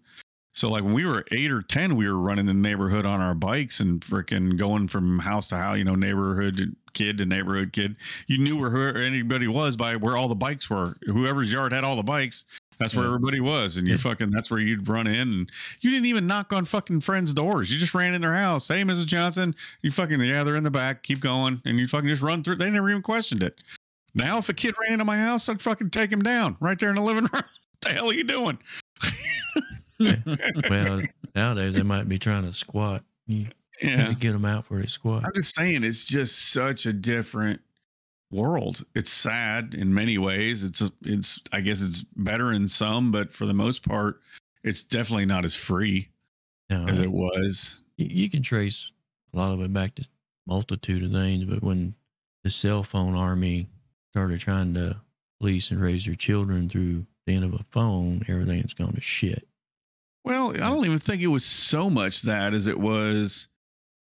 So 0.54 0.68
like 0.68 0.84
when 0.84 0.92
we 0.92 1.04
were 1.06 1.24
eight 1.32 1.50
or 1.50 1.62
10, 1.62 1.96
we 1.96 2.06
were 2.06 2.18
running 2.18 2.46
the 2.46 2.52
neighborhood 2.54 3.06
on 3.06 3.20
our 3.20 3.34
bikes 3.34 3.80
and 3.80 4.00
freaking 4.00 4.56
going 4.58 4.86
from 4.86 5.18
house 5.18 5.48
to 5.48 5.56
house, 5.56 5.78
you 5.78 5.84
know, 5.84 5.94
neighborhood 5.94 6.76
kid 6.92 7.16
to 7.18 7.26
neighborhood 7.26 7.72
kid. 7.72 7.96
You 8.26 8.38
knew 8.38 8.58
where 8.58 8.96
anybody 8.98 9.48
was 9.48 9.76
by 9.76 9.96
where 9.96 10.16
all 10.16 10.28
the 10.28 10.34
bikes 10.34 10.68
were. 10.68 10.96
Whoever's 11.06 11.50
yard 11.50 11.72
had 11.72 11.84
all 11.84 11.96
the 11.96 12.02
bikes. 12.02 12.44
That's 12.78 12.94
where 12.94 13.04
Yeah. 13.04 13.14
everybody 13.14 13.40
was. 13.40 13.78
And 13.78 13.88
you 13.88 13.96
fucking, 13.96 14.30
that's 14.30 14.50
where 14.50 14.60
you'd 14.60 14.86
run 14.88 15.06
in 15.06 15.20
and 15.20 15.50
you 15.80 15.90
didn't 15.90 16.06
even 16.06 16.26
knock 16.26 16.52
on 16.52 16.64
fucking 16.66 17.00
friends' 17.00 17.32
doors. 17.32 17.72
You 17.72 17.78
just 17.78 17.94
ran 17.94 18.12
in 18.12 18.20
their 18.20 18.34
house. 18.34 18.68
Hey, 18.68 18.82
Mrs. 18.82 19.06
Johnson, 19.06 19.54
you 19.80 19.90
fucking, 19.90 20.20
yeah, 20.20 20.44
they're 20.44 20.56
in 20.56 20.64
the 20.64 20.70
back. 20.70 21.02
Keep 21.02 21.20
going. 21.20 21.62
And 21.64 21.78
you 21.78 21.88
fucking 21.88 22.08
just 22.08 22.22
run 22.22 22.42
through. 22.42 22.56
They 22.56 22.68
never 22.70 22.90
even 22.90 23.02
questioned 23.02 23.42
it. 23.42 23.62
Now, 24.14 24.36
if 24.36 24.50
a 24.50 24.52
kid 24.52 24.74
ran 24.82 24.92
into 24.92 25.04
my 25.06 25.16
house, 25.16 25.48
I'd 25.48 25.62
fucking 25.62 25.90
take 25.90 26.12
him 26.12 26.20
down 26.22 26.56
right 26.60 26.78
there 26.78 26.90
in 26.90 26.96
the 26.96 27.02
living 27.02 27.24
room. 27.24 27.30
what 27.32 27.44
the 27.80 27.88
hell 27.90 28.10
are 28.10 28.14
you 28.14 28.24
doing? 28.24 28.58
well, 30.70 31.02
nowadays 31.34 31.74
they 31.74 31.82
might 31.82 32.08
be 32.08 32.18
trying 32.18 32.44
to 32.44 32.52
squat. 32.52 33.04
You 33.26 33.46
yeah. 33.80 34.12
get 34.12 34.32
them 34.32 34.44
out 34.44 34.66
for 34.66 34.78
a 34.80 34.88
squat. 34.88 35.24
I'm 35.24 35.32
just 35.34 35.54
saying, 35.54 35.84
it's 35.84 36.04
just 36.04 36.52
such 36.52 36.86
a 36.86 36.92
different 36.92 37.60
world. 38.30 38.84
It's 38.94 39.10
sad 39.10 39.74
in 39.74 39.92
many 39.92 40.18
ways. 40.18 40.64
It's, 40.64 40.80
a, 40.80 40.90
it's, 41.02 41.40
I 41.52 41.60
guess 41.60 41.82
it's 41.82 42.02
better 42.16 42.52
in 42.52 42.68
some, 42.68 43.10
but 43.10 43.32
for 43.32 43.46
the 43.46 43.54
most 43.54 43.86
part, 43.86 44.20
it's 44.64 44.82
definitely 44.82 45.26
not 45.26 45.44
as 45.44 45.54
free 45.54 46.08
No, 46.70 46.86
as 46.86 47.00
it 47.00 47.12
was. 47.12 47.80
you, 47.96 48.06
you 48.06 48.30
can 48.30 48.42
trace 48.42 48.92
a 49.32 49.36
lot 49.36 49.52
of 49.52 49.60
it 49.60 49.72
back 49.72 49.94
to 49.96 50.06
multitude 50.46 51.04
of 51.04 51.12
things, 51.12 51.44
but 51.44 51.62
when 51.62 51.94
the 52.42 52.50
cell 52.50 52.82
phone 52.82 53.14
army 53.14 53.68
started 54.10 54.40
trying 54.40 54.74
to 54.74 55.00
police 55.40 55.70
and 55.70 55.80
raise 55.80 56.06
their 56.06 56.14
children 56.14 56.68
through 56.68 57.06
the 57.26 57.34
end 57.34 57.44
of 57.44 57.54
a 57.54 57.64
phone, 57.70 58.22
everything's 58.28 58.74
gone 58.74 58.92
to 58.92 59.00
shit. 59.00 59.46
Well, 60.24 60.50
I 60.50 60.70
don't 60.70 60.84
even 60.84 60.98
think 60.98 61.22
it 61.22 61.28
was 61.28 61.44
so 61.44 61.90
much 61.90 62.22
that 62.22 62.54
as 62.54 62.66
it 62.66 62.78
was 62.78 63.48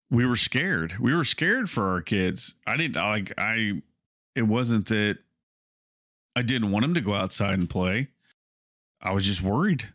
we 0.09 0.25
were 0.25 0.35
scared. 0.35 0.95
We 0.99 1.13
were 1.13 1.25
scared 1.25 1.69
for 1.69 1.89
our 1.89 2.01
kids. 2.01 2.55
I 2.65 2.77
didn't 2.77 2.95
like 2.95 3.33
I 3.37 3.81
it 4.35 4.43
wasn't 4.43 4.87
that 4.87 5.17
I 6.35 6.41
didn't 6.41 6.71
want 6.71 6.83
them 6.83 6.93
to 6.93 7.01
go 7.01 7.13
outside 7.13 7.59
and 7.59 7.69
play. 7.69 8.09
I 9.01 9.11
was 9.11 9.25
just 9.25 9.41
worried. 9.41 9.85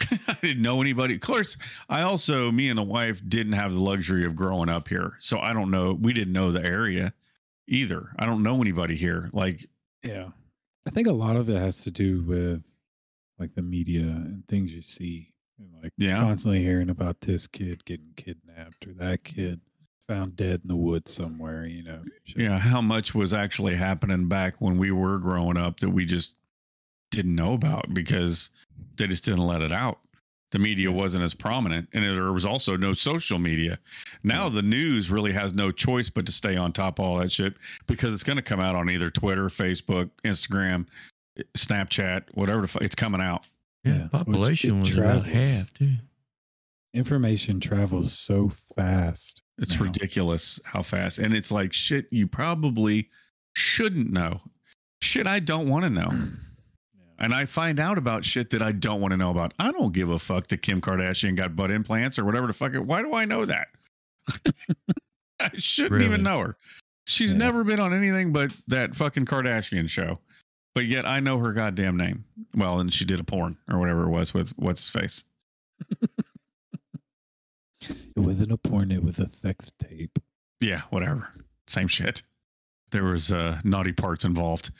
I 0.28 0.36
didn't 0.42 0.62
know 0.62 0.80
anybody. 0.80 1.14
Of 1.14 1.20
course, 1.20 1.56
I 1.88 2.02
also 2.02 2.50
me 2.52 2.68
and 2.68 2.78
the 2.78 2.82
wife 2.82 3.22
didn't 3.28 3.52
have 3.54 3.72
the 3.72 3.80
luxury 3.80 4.24
of 4.24 4.36
growing 4.36 4.68
up 4.68 4.88
here. 4.88 5.14
So 5.18 5.38
I 5.38 5.52
don't 5.52 5.70
know, 5.70 5.94
we 5.94 6.12
didn't 6.12 6.32
know 6.32 6.52
the 6.52 6.64
area 6.64 7.12
either. 7.68 8.10
I 8.18 8.26
don't 8.26 8.42
know 8.42 8.60
anybody 8.60 8.96
here. 8.96 9.30
Like 9.32 9.66
Yeah. 10.02 10.28
I 10.86 10.90
think 10.90 11.08
a 11.08 11.12
lot 11.12 11.36
of 11.36 11.48
it 11.50 11.58
has 11.58 11.82
to 11.82 11.90
do 11.90 12.22
with 12.22 12.64
like 13.38 13.54
the 13.54 13.62
media 13.62 14.02
and 14.02 14.46
things 14.48 14.72
you 14.72 14.82
see. 14.82 15.32
Like 15.82 15.92
Yeah. 15.96 16.18
constantly 16.18 16.62
hearing 16.62 16.90
about 16.90 17.20
this 17.22 17.46
kid 17.46 17.84
getting 17.84 18.12
kidnapped 18.16 18.86
or 18.86 18.92
that 18.94 19.24
kid 19.24 19.60
found 20.08 20.36
dead 20.36 20.60
in 20.62 20.68
the 20.68 20.76
woods 20.76 21.12
somewhere, 21.12 21.64
you 21.66 21.82
know. 21.82 22.02
yeah, 22.36 22.58
how 22.58 22.80
much 22.80 23.14
was 23.14 23.32
actually 23.32 23.76
happening 23.76 24.28
back 24.28 24.60
when 24.60 24.76
we 24.76 24.90
were 24.90 25.18
growing 25.18 25.56
up 25.56 25.80
that 25.80 25.90
we 25.90 26.04
just 26.04 26.34
didn't 27.10 27.34
know 27.34 27.52
about 27.54 27.92
because 27.94 28.50
they 28.96 29.06
just 29.06 29.24
didn't 29.24 29.46
let 29.46 29.62
it 29.62 29.72
out. 29.72 30.00
The 30.50 30.58
media 30.58 30.90
wasn't 30.90 31.22
as 31.22 31.32
prominent, 31.32 31.88
and 31.92 32.04
there 32.04 32.32
was 32.32 32.44
also 32.44 32.76
no 32.76 32.92
social 32.92 33.38
media. 33.38 33.78
Now 34.24 34.48
the 34.48 34.62
news 34.62 35.08
really 35.08 35.32
has 35.32 35.52
no 35.52 35.70
choice 35.70 36.10
but 36.10 36.26
to 36.26 36.32
stay 36.32 36.56
on 36.56 36.72
top 36.72 36.98
of 36.98 37.04
all 37.04 37.18
that 37.18 37.30
shit 37.30 37.54
because 37.86 38.12
it's 38.12 38.24
going 38.24 38.36
to 38.36 38.42
come 38.42 38.58
out 38.58 38.74
on 38.74 38.90
either 38.90 39.10
Twitter, 39.10 39.46
Facebook, 39.46 40.10
Instagram, 40.24 40.86
Snapchat, 41.56 42.24
whatever. 42.34 42.66
It's 42.80 42.96
coming 42.96 43.20
out. 43.20 43.46
Yeah, 43.84 43.94
Yeah, 43.98 44.08
population 44.08 44.76
it 44.76 44.80
was 44.80 44.96
about 44.96 45.26
half 45.26 45.72
too. 45.74 45.94
Information 46.92 47.60
travels 47.60 48.12
so 48.12 48.50
fast. 48.76 49.42
It's 49.58 49.78
now. 49.78 49.84
ridiculous 49.86 50.58
how 50.64 50.82
fast, 50.82 51.18
and 51.18 51.32
it's 51.34 51.52
like 51.52 51.72
shit 51.72 52.06
you 52.10 52.26
probably 52.26 53.08
shouldn't 53.54 54.10
know. 54.10 54.40
Shit 55.00 55.26
I 55.26 55.38
don't 55.38 55.68
want 55.68 55.84
to 55.84 55.90
know. 55.90 56.10
Yeah. 56.92 57.24
and 57.26 57.34
I 57.34 57.44
find 57.44 57.78
out 57.78 57.96
about 57.98 58.24
shit 58.24 58.50
that 58.50 58.62
I 58.62 58.72
don't 58.72 59.00
want 59.00 59.12
to 59.12 59.16
know 59.16 59.30
about. 59.30 59.54
I 59.60 59.70
don't 59.72 59.92
give 59.92 60.10
a 60.10 60.18
fuck 60.18 60.46
that 60.48 60.62
Kim 60.62 60.80
Kardashian 60.80 61.36
got 61.36 61.54
butt 61.54 61.70
implants 61.70 62.18
or 62.18 62.24
whatever 62.24 62.46
the 62.46 62.52
fuck. 62.54 62.74
It, 62.74 62.84
why 62.84 63.02
do 63.02 63.12
I 63.14 63.24
know 63.26 63.44
that? 63.44 63.68
I 65.40 65.50
shouldn't 65.54 65.92
Really? 65.92 66.06
even 66.06 66.22
know 66.22 66.38
her. 66.40 66.56
She's 67.06 67.32
Yeah. 67.32 67.38
never 67.38 67.62
been 67.64 67.78
on 67.80 67.92
anything 67.94 68.32
but 68.32 68.52
that 68.68 68.94
fucking 68.96 69.26
Kardashian 69.26 69.88
show. 69.88 70.18
But 70.74 70.84
yet 70.86 71.04
I 71.06 71.20
know 71.20 71.38
her 71.38 71.52
goddamn 71.52 71.96
name. 71.96 72.24
Well, 72.56 72.80
and 72.80 72.92
she 72.92 73.04
did 73.04 73.18
a 73.20 73.24
porn 73.24 73.56
or 73.70 73.78
whatever 73.78 74.04
it 74.04 74.10
was 74.10 74.32
with 74.32 74.50
what's 74.56 74.82
his 74.92 75.00
face. 75.00 75.24
It 78.16 78.20
wasn't 78.20 78.52
a 78.52 78.58
porn, 78.58 78.92
it 78.92 79.02
was 79.02 79.18
a 79.18 79.28
sex 79.30 79.70
tape. 79.82 80.18
Yeah, 80.60 80.82
whatever. 80.90 81.32
Same 81.66 81.88
shit. 81.88 82.22
There 82.90 83.04
was 83.04 83.32
uh, 83.32 83.58
naughty 83.64 83.92
parts 83.92 84.24
involved. 84.26 84.70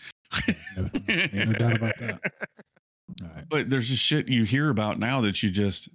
No, 0.76 0.90
ain't 1.08 1.34
no 1.48 1.52
doubt 1.54 1.76
about 1.78 1.98
that. 1.98 2.20
All 3.22 3.28
right. 3.34 3.44
But 3.48 3.70
there's 3.70 3.88
just 3.88 4.02
shit 4.04 4.28
you 4.28 4.44
hear 4.44 4.68
about 4.68 4.98
now 4.98 5.22
that 5.22 5.42
you 5.42 5.48
just, 5.48 5.88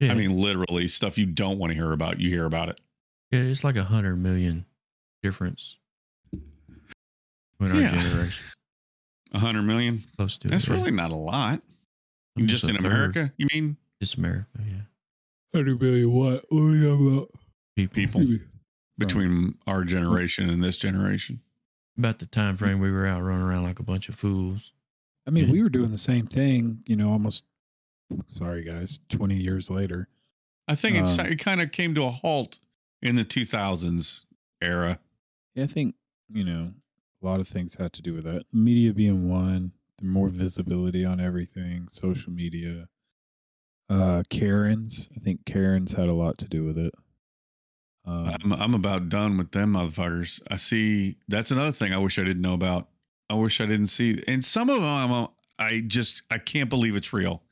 Yeah, 0.00 0.12
I 0.12 0.14
mean, 0.14 0.36
literally 0.36 0.86
stuff 0.88 1.16
you 1.16 1.24
don't 1.26 1.58
want 1.58 1.70
to 1.70 1.74
hear 1.74 1.92
about. 1.92 2.20
You 2.20 2.28
hear 2.28 2.44
about 2.44 2.68
it. 2.68 2.80
yeah, 3.30 3.40
it's 3.40 3.64
like 3.64 3.76
a 3.76 3.84
hundred 3.84 4.16
million 4.16 4.66
difference 5.22 5.78
between 6.30 7.72
our 7.76 7.80
Yeah. 7.80 7.90
generation. 8.02 8.44
A 9.32 9.38
hundred 9.38 9.62
million. 9.62 10.04
Close 10.16 10.36
to 10.38 10.48
That's 10.48 10.64
it. 10.64 10.70
yeah. 10.70 10.76
really 10.76 10.90
not 10.90 11.10
a 11.10 11.16
lot. 11.16 11.62
Almost 12.36 12.50
Just 12.50 12.64
a 12.64 12.70
in 12.70 12.76
third. 12.76 12.86
America, 12.86 13.32
you 13.36 13.46
mean? 13.52 13.76
Just 14.00 14.16
America, 14.16 14.48
yeah. 14.66 14.82
Hundred 15.54 15.80
million 15.80 16.12
what? 16.12 16.44
What 16.50 16.60
are 16.60 16.74
you 16.74 16.90
talking 16.90 17.16
about? 17.16 17.28
People. 17.76 17.94
People 18.20 18.38
between 18.98 19.54
our 19.66 19.84
generation 19.84 20.48
and 20.50 20.62
this 20.62 20.76
generation. 20.78 21.40
About 21.98 22.18
the 22.18 22.26
time 22.26 22.56
frame 22.56 22.78
we 22.80 22.90
were 22.90 23.06
out 23.06 23.22
running 23.22 23.42
around 23.42 23.64
like 23.64 23.78
a 23.80 23.82
bunch 23.82 24.08
of 24.08 24.14
fools. 24.14 24.72
I 25.26 25.30
mean, 25.30 25.46
Yeah. 25.46 25.52
we 25.52 25.62
were 25.62 25.68
doing 25.68 25.90
the 25.90 25.98
same 25.98 26.26
thing, 26.26 26.82
you 26.86 26.96
know, 26.96 27.10
almost 27.10 27.44
sorry 28.28 28.64
guys, 28.64 29.00
20 29.08 29.36
years 29.36 29.70
later. 29.70 30.08
I 30.68 30.74
think 30.74 30.96
it's, 30.96 31.18
Um, 31.18 31.26
it 31.26 31.36
kind 31.38 31.60
of 31.60 31.70
came 31.72 31.94
to 31.94 32.04
a 32.04 32.10
halt 32.10 32.60
in 33.02 33.16
the 33.16 33.24
2000s 33.24 34.24
era. 34.62 34.98
I 35.56 35.66
think, 35.66 35.94
you 36.32 36.44
know, 36.44 36.72
a 37.22 37.26
lot 37.26 37.40
of 37.40 37.48
things 37.48 37.74
had 37.74 37.92
to 37.94 38.02
do 38.02 38.14
with 38.14 38.24
that. 38.24 38.44
Media 38.52 38.92
being 38.92 39.28
one, 39.28 39.72
the 39.98 40.06
more 40.06 40.28
visibility 40.28 41.04
on 41.04 41.20
everything, 41.20 41.88
social 41.88 42.32
media. 42.32 42.88
Uh 43.88 44.22
Karens, 44.30 45.08
I 45.16 45.20
think 45.20 45.44
Karens 45.44 45.92
had 45.92 46.08
a 46.08 46.14
lot 46.14 46.38
to 46.38 46.48
do 46.48 46.64
with 46.64 46.78
it. 46.78 46.94
Um, 48.04 48.34
I'm, 48.42 48.52
I'm 48.52 48.74
about 48.74 49.08
done 49.08 49.38
with 49.38 49.52
them 49.52 49.74
motherfuckers. 49.74 50.40
I 50.50 50.56
see. 50.56 51.18
That's 51.28 51.50
another 51.50 51.72
thing 51.72 51.92
I 51.92 51.98
wish 51.98 52.18
I 52.18 52.24
didn't 52.24 52.42
know 52.42 52.54
about. 52.54 52.88
I 53.30 53.34
wish 53.34 53.60
I 53.60 53.66
didn't 53.66 53.86
see. 53.86 54.22
And 54.26 54.44
some 54.44 54.68
of 54.68 54.80
them, 54.80 55.12
I'm, 55.12 55.28
I 55.58 55.82
just, 55.86 56.22
I 56.30 56.38
can't 56.38 56.68
believe 56.68 56.96
it's 56.96 57.12
real. 57.12 57.42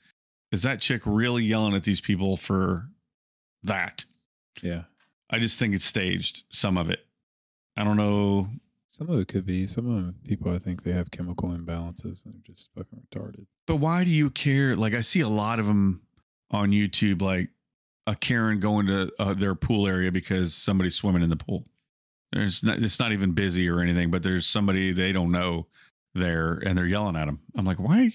Is 0.51 0.63
that 0.65 0.81
chick 0.81 1.03
really 1.07 1.45
yelling 1.45 1.75
at 1.75 1.85
these 1.85 2.01
people 2.01 2.37
for 2.37 2.89
that? 3.63 4.05
yeah. 4.61 4.83
I 5.31 5.39
just 5.39 5.59
think 5.59 5.75
it's 5.75 5.85
staged, 5.85 6.43
some 6.51 6.77
of 6.77 6.91
it. 6.91 7.07
I 7.77 7.85
don't 7.85 7.97
know. 7.97 8.49
Some 8.91 9.09
of 9.09 9.21
it 9.21 9.29
could 9.29 9.47
be. 9.47 9.67
Some 9.67 9.89
of 9.89 9.95
them 9.95 10.15
people 10.25 10.53
I 10.53 10.59
think 10.59 10.83
they 10.83 10.93
have 10.93 11.11
chemical 11.11 11.51
imbalances 11.51 12.25
and 12.25 12.35
they're 12.35 12.43
just 12.45 12.69
fucking 12.77 13.01
retarded. 13.11 13.47
But 13.67 13.77
why 13.77 14.05
do 14.05 14.11
you 14.11 14.31
care? 14.31 14.77
Like 14.77 14.95
I 14.95 15.01
see 15.01 15.21
a 15.21 15.29
lot 15.29 15.61
of 15.61 15.67
them 15.67 16.03
on 16.51 16.71
YouTube, 16.73 17.23
like 17.23 17.51
a 18.07 18.17
Karen 18.17 18.59
going 18.59 18.87
to 18.89 19.13
uh, 19.19 19.35
their 19.35 19.55
pool 19.55 19.87
area 19.87 20.11
because 20.11 20.55
somebody's 20.55 20.97
swimming 20.97 21.23
in 21.23 21.31
the 21.31 21.37
pool. 21.37 21.67
There's 22.33 22.63
not, 22.63 22.83
it's 22.83 22.99
not 22.99 23.13
even 23.13 23.33
busy 23.33 23.69
or 23.69 23.81
anything, 23.81 24.11
but 24.11 24.23
there's 24.23 24.47
somebody 24.47 24.93
they 24.93 25.13
don't 25.13 25.33
know 25.33 25.67
there, 26.15 26.61
and 26.65 26.77
they're 26.77 26.87
yelling 26.87 27.17
at 27.17 27.27
them. 27.27 27.41
I'm 27.57 27.65
like, 27.65 27.79
why? 27.79 28.13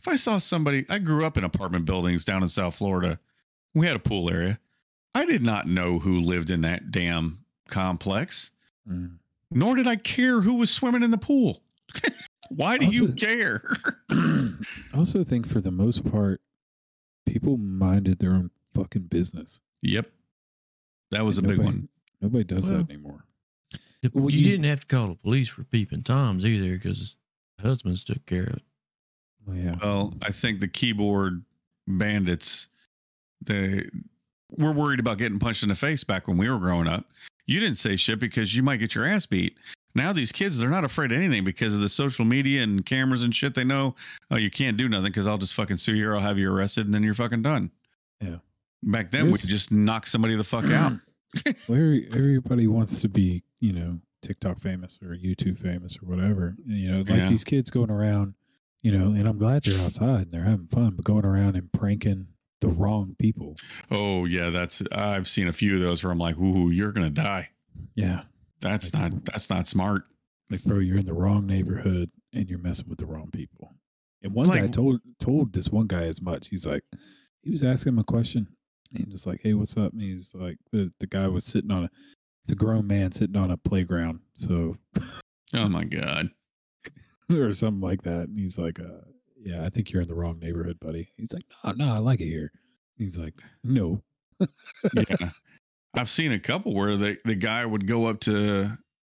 If 0.00 0.08
I 0.08 0.16
saw 0.16 0.38
somebody, 0.38 0.86
I 0.88 0.98
grew 0.98 1.24
up 1.24 1.36
in 1.36 1.44
apartment 1.44 1.84
buildings 1.84 2.24
down 2.24 2.42
in 2.42 2.48
South 2.48 2.74
Florida. 2.74 3.18
We 3.74 3.86
had 3.86 3.96
a 3.96 4.00
pool 4.00 4.30
area. 4.30 4.58
I 5.14 5.24
did 5.24 5.42
not 5.42 5.66
know 5.68 5.98
who 5.98 6.20
lived 6.20 6.50
in 6.50 6.60
that 6.62 6.90
damn 6.90 7.44
complex, 7.68 8.50
Mm. 8.88 9.18
Nor 9.50 9.74
did 9.76 9.86
I 9.86 9.96
care 9.96 10.40
who 10.40 10.54
was 10.54 10.70
swimming 10.70 11.02
in 11.02 11.10
the 11.10 11.18
pool. 11.18 11.62
why 12.50 12.78
do 12.78 12.86
you 12.86 13.12
care? 13.12 13.62
I 14.10 14.52
also 14.96 15.24
think 15.24 15.46
for 15.48 15.60
the 15.60 15.70
most 15.70 16.10
part, 16.10 16.40
people 17.26 17.56
minded 17.56 18.18
their 18.18 18.32
own 18.32 18.50
fucking 18.74 19.02
business. 19.02 19.60
Yep. 19.82 20.10
That 21.10 21.24
was 21.24 21.38
a 21.38 21.42
Nobody, 21.42 21.58
big 21.58 21.66
one. 21.66 21.88
Nobody 22.20 22.44
does 22.44 22.70
Well, 22.70 22.82
that 22.82 22.90
anymore. 22.90 23.24
you, 24.02 24.10
Well, 24.12 24.30
you- 24.30 24.44
didn't 24.44 24.64
have 24.64 24.80
to 24.80 24.86
call 24.86 25.08
the 25.08 25.14
police 25.14 25.48
for 25.48 25.64
peeping 25.64 26.02
toms 26.02 26.44
either 26.44 26.74
because 26.74 27.16
husbands 27.60 28.04
took 28.04 28.24
care 28.26 28.42
of 28.44 28.54
it. 28.56 28.62
Well, 29.46 29.56
yeah. 29.56 29.74
Well, 29.82 30.14
I 30.22 30.30
think 30.32 30.60
the 30.60 30.68
keyboard 30.68 31.42
bandits, 31.86 32.68
they 33.42 33.88
were 34.50 34.72
worried 34.72 35.00
about 35.00 35.16
getting 35.18 35.38
punched 35.38 35.62
in 35.62 35.70
the 35.70 35.74
face 35.74 36.04
back 36.04 36.28
when 36.28 36.36
we 36.36 36.48
were 36.50 36.58
growing 36.58 36.86
up. 36.88 37.06
You 37.48 37.58
didn't 37.58 37.78
say 37.78 37.96
shit 37.96 38.20
because 38.20 38.54
you 38.54 38.62
might 38.62 38.76
get 38.76 38.94
your 38.94 39.04
ass 39.06 39.26
beat. 39.26 39.58
Now 39.94 40.12
these 40.12 40.30
kids, 40.30 40.58
they're 40.58 40.68
not 40.70 40.84
afraid 40.84 41.10
of 41.10 41.18
anything 41.18 41.44
because 41.44 41.74
of 41.74 41.80
the 41.80 41.88
social 41.88 42.24
media 42.24 42.62
and 42.62 42.84
cameras 42.86 43.22
and 43.24 43.34
shit. 43.34 43.54
They 43.54 43.64
know, 43.64 43.96
oh, 44.30 44.36
you 44.36 44.50
can't 44.50 44.76
do 44.76 44.88
nothing 44.88 45.06
because 45.06 45.26
I'll 45.26 45.38
just 45.38 45.54
fucking 45.54 45.78
sue 45.78 45.96
you 45.96 46.08
or 46.08 46.14
I'll 46.14 46.22
have 46.22 46.38
you 46.38 46.52
arrested 46.52 46.84
and 46.86 46.94
then 46.94 47.02
you're 47.02 47.14
fucking 47.14 47.42
done. 47.42 47.70
Yeah. 48.20 48.36
Back 48.84 49.10
then, 49.10 49.24
we 49.24 49.30
There's- 49.30 49.48
just 49.48 49.72
knock 49.72 50.06
somebody 50.06 50.36
the 50.36 50.44
fuck 50.44 50.66
out. 50.70 50.92
well, 51.68 52.00
everybody 52.12 52.66
wants 52.68 53.00
to 53.00 53.08
be, 53.08 53.42
you 53.60 53.72
know, 53.72 53.98
TikTok 54.22 54.58
famous 54.60 54.98
or 55.02 55.16
YouTube 55.16 55.58
famous 55.58 55.96
or 56.02 56.06
whatever. 56.06 56.54
You 56.64 56.92
know, 56.92 56.98
like 56.98 57.08
Yeah. 57.08 57.28
these 57.30 57.44
kids 57.44 57.70
going 57.70 57.90
around, 57.90 58.34
you 58.82 58.92
know, 58.92 59.06
and 59.12 59.26
I'm 59.26 59.38
glad 59.38 59.64
they're 59.64 59.82
outside 59.82 60.24
and 60.26 60.32
they're 60.32 60.44
having 60.44 60.68
fun, 60.68 60.90
but 60.96 61.04
going 61.04 61.24
around 61.24 61.56
and 61.56 61.72
pranking 61.72 62.28
the 62.60 62.68
wrong 62.68 63.14
people. 63.18 63.56
Oh 63.90 64.24
yeah, 64.24 64.50
that's 64.50 64.82
I've 64.92 65.28
seen 65.28 65.48
a 65.48 65.52
few 65.52 65.74
of 65.74 65.80
those 65.80 66.02
where 66.02 66.12
I'm 66.12 66.18
like, 66.18 66.36
ooh, 66.38 66.70
you're 66.70 66.92
gonna 66.92 67.10
die. 67.10 67.50
Yeah. 67.94 68.22
That's 68.60 68.92
Like- 68.92 69.12
not 69.12 69.24
that's 69.26 69.50
not 69.50 69.68
smart. 69.68 70.02
Like, 70.50 70.64
bro, 70.64 70.78
you're 70.78 70.98
in 70.98 71.06
the 71.06 71.12
wrong 71.14 71.46
neighborhood 71.46 72.10
and 72.32 72.48
you're 72.48 72.58
messing 72.58 72.88
with 72.88 72.98
the 72.98 73.06
wrong 73.06 73.30
people. 73.32 73.74
And 74.22 74.32
one 74.32 74.48
guy 74.48 74.62
Like- 74.62 74.72
told 74.72 75.00
told 75.20 75.52
this 75.52 75.68
one 75.70 75.86
guy 75.86 76.04
as 76.04 76.20
much. 76.20 76.48
He's 76.48 76.66
like, 76.66 76.82
he 77.42 77.50
was 77.50 77.62
asking 77.62 77.92
him 77.92 77.98
a 78.00 78.04
question 78.04 78.48
and 78.94 79.10
just 79.10 79.26
like, 79.26 79.40
hey, 79.42 79.54
what's 79.54 79.76
up? 79.76 79.92
And 79.92 80.00
he's 80.02 80.34
like, 80.34 80.56
the 80.72 80.90
the 80.98 81.06
guy 81.06 81.28
was 81.28 81.44
sitting 81.44 81.70
on 81.70 81.84
a, 81.84 81.90
it's 82.44 82.52
a 82.52 82.56
grown 82.56 82.86
man 82.86 83.12
sitting 83.12 83.36
on 83.36 83.50
a 83.50 83.56
playground, 83.56 84.20
so 84.38 84.76
Oh 85.54 85.68
my 85.68 85.84
god. 85.84 86.30
or 87.30 87.52
something 87.52 87.80
like 87.80 88.02
that. 88.02 88.28
And 88.28 88.38
he's 88.38 88.58
like, 88.58 88.80
uh, 88.80 89.04
yeah, 89.40 89.64
I 89.64 89.68
think 89.70 89.90
you're 89.90 90.02
in 90.02 90.08
the 90.08 90.14
wrong 90.14 90.38
neighborhood, 90.38 90.78
buddy. 90.80 91.10
He's 91.16 91.32
like, 91.32 91.44
no, 91.64 91.72
no, 91.72 91.94
I 91.94 91.98
like 91.98 92.20
it 92.20 92.26
here. 92.28 92.52
He's 92.96 93.16
like, 93.18 93.34
no, 93.62 94.02
Yeah. 94.40 95.30
I've 95.94 96.10
seen 96.10 96.32
a 96.32 96.38
couple 96.38 96.74
where 96.74 96.96
the 96.96 97.16
the 97.24 97.34
guy 97.34 97.64
would 97.64 97.86
go 97.86 98.06
up 98.06 98.20
to 98.20 98.76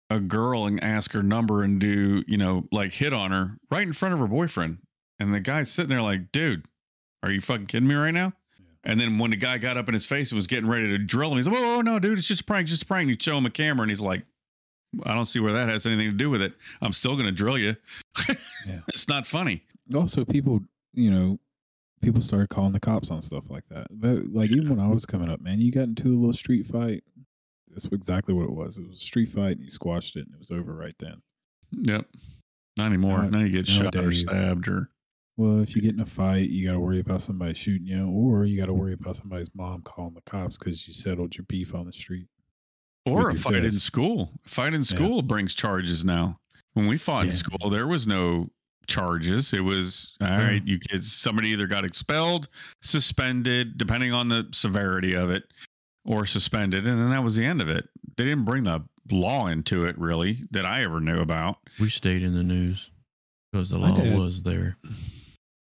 a 0.10 0.20
girl 0.20 0.66
and 0.66 0.82
ask 0.84 1.12
her 1.14 1.24
number 1.24 1.64
and 1.64 1.80
do, 1.80 2.24
you 2.28 2.38
know, 2.38 2.68
like 2.72 2.94
hit 2.94 3.12
on 3.14 3.32
her 3.32 3.58
right 3.72 3.84
in 3.84 3.94
front 3.94 4.14
of 4.14 4.20
her 4.20 4.28
boyfriend. 4.28 4.78
And 5.20 5.34
the 5.34 5.40
guy's 5.40 5.72
sitting 5.72 5.90
there 5.90 6.02
like, 6.02 6.32
dude, 6.32 6.66
are 7.24 7.32
you 7.32 7.42
fucking 7.42 7.66
kidding 7.66 7.88
me 7.88 7.96
right 7.96 8.14
now? 8.14 8.32
Yeah. 8.60 8.66
And 8.86 9.00
then 9.00 9.18
when 9.18 9.32
the 9.32 9.38
guy 9.38 9.58
got 9.58 9.78
up 9.78 9.88
in 9.88 9.94
his 9.94 10.06
face 10.06 10.32
and 10.32 10.38
was 10.38 10.48
getting 10.48 10.70
ready 10.70 10.88
to 10.88 10.98
drill 10.98 11.32
him, 11.32 11.38
he's 11.38 11.48
like, 11.48 11.58
oh, 11.58 11.82
no, 11.82 12.00
dude, 12.00 12.18
it's 12.18 12.28
just 12.28 12.42
a 12.42 12.46
prank, 12.46 12.68
just 12.68 12.84
a 12.84 12.86
prank. 12.86 13.02
And 13.02 13.10
you 13.10 13.18
show 13.20 13.38
him 13.38 13.46
a 13.46 13.50
camera 13.50 13.84
and 13.84 13.92
he's 13.92 14.00
like, 14.00 14.24
I 15.04 15.14
don't 15.14 15.26
see 15.26 15.40
where 15.40 15.54
that 15.54 15.70
has 15.70 15.86
anything 15.86 16.10
to 16.12 16.18
do 16.18 16.30
with 16.30 16.42
it. 16.42 16.54
I'm 16.82 16.94
still 16.94 17.14
going 17.14 17.26
to 17.26 17.32
drill 17.32 17.58
you. 17.58 17.76
Yeah. 18.28 18.80
It's 18.90 19.08
not 19.08 19.26
funny. 19.28 19.64
Also 19.96 20.24
people 20.26 20.60
you 20.94 21.10
know 21.12 21.40
people 22.02 22.22
started 22.22 22.50
calling 22.50 22.72
the 22.74 22.80
cops 22.80 23.12
on 23.12 23.22
stuff 23.22 23.50
like 23.50 23.66
that 23.70 23.88
but 23.92 24.26
like 24.28 24.50
even 24.52 24.70
when 24.70 24.80
i 24.80 24.88
was 24.88 25.06
coming 25.06 25.30
up 25.30 25.42
man 25.42 25.60
you 25.60 25.72
got 25.72 25.84
into 25.84 26.08
a 26.10 26.16
little 26.18 26.34
street 26.34 26.66
fight 26.66 27.04
that's 27.70 27.86
exactly 27.86 28.34
what 28.34 28.44
it 28.46 28.52
was 28.52 28.78
it 28.78 28.88
was 28.88 28.98
a 28.98 29.02
street 29.02 29.30
fight 29.30 29.58
and 29.58 29.62
you 29.64 29.70
squashed 29.70 30.16
it 30.16 30.26
and 30.26 30.34
it 30.34 30.40
was 30.40 30.52
over 30.52 30.74
right 30.74 30.96
then 31.00 31.22
Yep. 31.84 32.08
Not 32.78 32.86
anymore. 32.88 33.24
Now- 33.24 33.30
now 33.30 33.40
you 33.46 33.50
get 33.56 33.68
shot 33.68 33.96
or 33.96 34.12
stabbed 34.12 34.68
or 34.68 34.90
well 35.38 35.60
if 35.62 35.76
you 35.76 35.82
get 35.82 35.94
in 35.94 36.00
a 36.00 36.06
fight 36.06 36.50
you 36.50 36.66
got 36.66 36.74
to 36.74 36.80
worry 36.80 37.00
about 37.00 37.22
somebody 37.22 37.54
shooting 37.54 37.86
you 37.86 38.08
or 38.10 38.46
you 38.46 38.58
got 38.60 38.66
to 38.68 38.74
worry 38.74 38.94
about 38.94 39.16
somebody's 39.18 39.54
mom 39.54 39.82
calling 39.84 40.14
the 40.16 40.22
cops 40.22 40.58
because 40.58 40.88
you 40.88 40.94
settled 40.94 41.36
your 41.38 41.46
beef 41.48 41.76
on 41.76 41.86
the 41.86 41.94
street 41.94 42.28
or 43.06 43.30
a 43.30 43.36
fight 43.36 43.64
in 43.64 43.72
school. 43.72 44.32
A 44.46 44.50
fight 44.50 44.74
in 44.74 44.84
school 44.84 45.22
brings 45.22 45.54
charges 45.56 46.04
now. 46.06 46.40
When 46.74 46.88
we 46.88 46.98
fought 46.98 47.26
in 47.26 47.32
school, 47.32 47.70
there 47.70 47.88
was 47.88 48.06
no 48.08 48.50
charges. 48.90 49.54
It 49.54 49.62
was 49.64 50.16
all 50.20 50.28
Yeah. 50.28 50.46
right. 50.48 50.68
You 50.68 50.80
kids, 50.80 51.12
somebody 51.12 51.50
either 51.50 51.68
got 51.68 51.86
expelled, 51.86 52.50
suspended, 52.82 53.78
depending 53.78 54.12
on 54.12 54.28
the 54.30 54.48
severity 54.52 55.16
of 55.16 55.30
it, 55.30 55.44
or 56.04 56.26
suspended, 56.26 56.86
and 56.88 57.00
then 57.00 57.10
that 57.12 57.24
was 57.24 57.36
the 57.38 57.46
end 57.46 57.62
of 57.62 57.70
it. 57.70 57.88
They 58.18 58.26
didn't 58.26 58.46
bring 58.46 58.64
the 58.64 58.82
law 59.12 59.48
into 59.48 59.86
it 59.86 59.98
really 59.98 60.44
that 60.52 60.66
I 60.66 60.84
ever 60.84 61.00
knew 61.00 61.20
about. 61.20 61.58
We 61.80 61.90
stayed 61.90 62.24
in 62.24 62.34
the 62.34 62.44
news 62.44 62.92
because 63.52 63.70
the 63.70 63.78
law 63.78 63.96
dad- 63.96 64.18
was 64.18 64.44
there. 64.44 64.78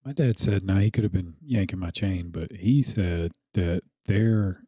My 0.05 0.13
dad 0.13 0.39
said, 0.39 0.65
"Now 0.65 0.79
he 0.79 0.91
could 0.91 1.05
have 1.05 1.13
been 1.13 1.35
yanking 1.45 1.79
my 1.79 1.91
chain," 1.91 2.31
but 2.31 2.51
he 2.53 2.83
said 2.83 3.33
that 3.55 3.83
their 4.07 4.65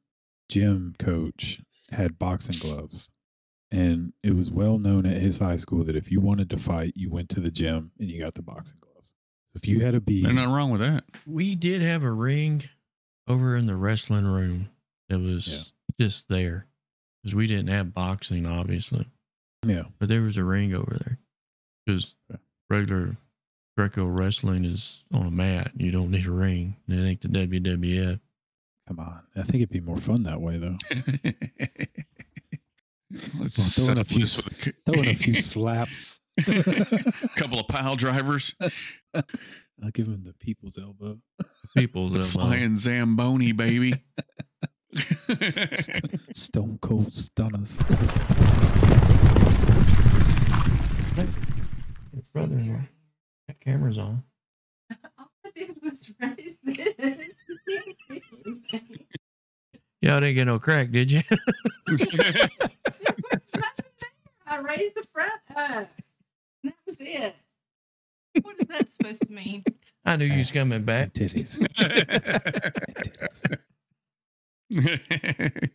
gym 0.51 0.95
coach 0.99 1.61
had 1.91 2.19
boxing 2.19 2.57
gloves, 2.59 3.09
and 3.73 4.13
it 4.23 4.35
was 4.35 4.51
well 4.51 4.79
known 4.79 5.07
at 5.07 5.21
his 5.23 5.39
high 5.39 5.57
school 5.57 5.85
that 5.85 5.97
if 5.97 6.11
you 6.11 6.21
wanted 6.21 6.51
to 6.51 6.57
fight, 6.57 6.93
you 6.97 7.11
went 7.11 7.29
to 7.31 7.41
the 7.41 7.51
gym 7.51 7.93
and 7.99 8.11
you 8.11 8.21
got 8.21 8.35
the 8.35 8.43
boxing 8.43 8.79
gloves. 8.81 9.15
If 9.55 9.67
you 9.67 9.81
had 9.81 9.95
a 9.95 10.01
beef, 10.01 10.25
There's 10.25 10.35
nothing 10.35 10.51
wrong 10.53 10.71
with 10.71 10.81
that. 10.81 11.05
We 11.27 11.55
did 11.55 11.83
have 11.83 12.03
a 12.03 12.11
ring 12.13 12.63
over 13.29 13.57
in 13.57 13.67
the 13.67 13.77
wrestling 13.77 14.25
room 14.27 14.71
that 15.09 15.19
was 15.21 15.73
just 16.01 16.29
there 16.29 16.67
because 17.23 17.35
we 17.35 17.47
didn't 17.47 17.69
have 17.69 17.93
boxing, 17.95 18.47
obviously, 18.47 19.07
yeah, 19.67 19.85
but 19.99 20.09
there 20.09 20.23
was 20.23 20.37
a 20.37 20.45
ring 20.45 20.73
over 20.75 20.97
there 21.05 21.19
because 21.85 22.15
Okay. 22.33 22.41
regular 22.71 23.17
Greco 23.77 24.05
wrestling 24.07 24.65
is 24.65 25.05
on 25.13 25.27
a 25.27 25.31
mat. 25.31 25.73
You 25.77 25.91
don't 25.91 26.11
need 26.11 26.27
a 26.27 26.31
ring. 26.33 26.77
It 26.89 26.95
ain't 26.95 27.21
the 27.21 27.29
WWF. 27.29 28.21
come 28.89 28.99
on. 29.01 29.21
I 29.37 29.43
think 29.43 29.57
it'd 29.57 29.71
be 29.71 29.81
more 29.81 29.97
fun 29.99 30.23
that 30.25 30.41
way, 30.41 30.59
though. 30.59 30.77
Let's 33.39 33.75
throw 33.77 33.93
in 33.93 33.99
a 33.99 34.05
few 34.05 34.21
this 34.21 34.39
s- 34.39 34.45
with 34.45 34.75
Throw 34.87 35.03
in 35.03 35.09
a 35.09 35.15
few 35.15 35.35
slaps. 35.35 36.21
couple 37.37 37.59
of 37.61 37.67
pile 37.69 37.97
drivers, 37.97 38.55
I'll 39.15 39.91
give 39.93 40.07
him 40.07 40.23
the 40.25 40.33
people's 40.35 40.79
elbow. 40.79 41.19
People's 41.77 42.13
elbow. 42.15 42.25
flying 42.27 42.77
zamboni, 42.77 43.53
baby. 43.53 43.95
Stone 46.33 46.79
cold 46.81 47.13
stunners. 47.15 47.83
Your 51.17 52.23
brother-in-law. 52.33 52.81
That 53.49 53.61
camera's 53.61 53.99
on. 53.99 54.23
All 55.19 55.31
I 55.45 55.51
did 55.55 55.77
was 55.83 56.11
raise 56.21 56.57
this. 56.65 56.95
Y'all 60.03 60.21
didn't 60.21 60.35
get 60.37 60.47
no 60.47 60.59
crack, 60.59 60.91
did 60.91 61.13
you? 61.13 61.23
I 64.47 64.59
raised 64.61 64.95
the 64.97 65.05
front 65.13 65.41
up. 65.57 65.89
That 66.65 66.75
was 66.87 67.01
it. 67.01 67.35
What 68.43 68.57
is 68.59 68.67
that 68.69 68.89
supposed 68.89 69.23
to 69.27 69.33
mean? 69.33 69.63
I 70.05 70.17
knew 70.17 70.25
you 70.25 70.39
was 70.39 70.51
coming 70.53 70.83
back. 70.85 71.13
Titties. 71.13 71.59
Titties. 74.71 75.71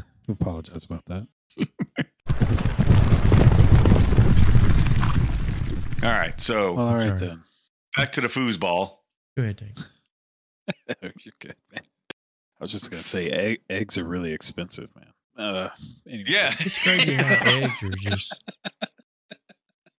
Apologize 0.28 0.84
about 0.84 1.04
that. 1.06 1.26
All 6.02 6.08
right, 6.10 6.40
so 6.40 6.72
Well, 6.74 6.86
all 6.88 6.94
right 6.94 7.08
sorry. 7.08 7.18
then. 7.18 7.42
back 7.96 8.12
to 8.12 8.20
the 8.22 8.28
foosball. 8.28 8.96
Go 9.36 9.42
ahead, 9.42 9.56
Dave. 9.56 9.74
You're 11.02 11.32
good, 11.38 11.56
man. 11.72 11.82
I 12.12 12.64
was 12.64 12.72
just 12.72 12.90
gonna 12.90 13.02
say 13.02 13.30
egg, 13.30 13.60
eggs 13.70 13.96
are 13.98 14.04
really 14.04 14.32
expensive, 14.32 14.88
man. 14.94 15.12
Uh, 15.36 15.70
anyway. 16.06 16.24
Yeah, 16.26 16.54
It's 16.60 16.82
crazy 16.82 17.14
how 17.14 17.24
eggs 17.50 17.82
are 17.82 17.88
just 17.90 18.44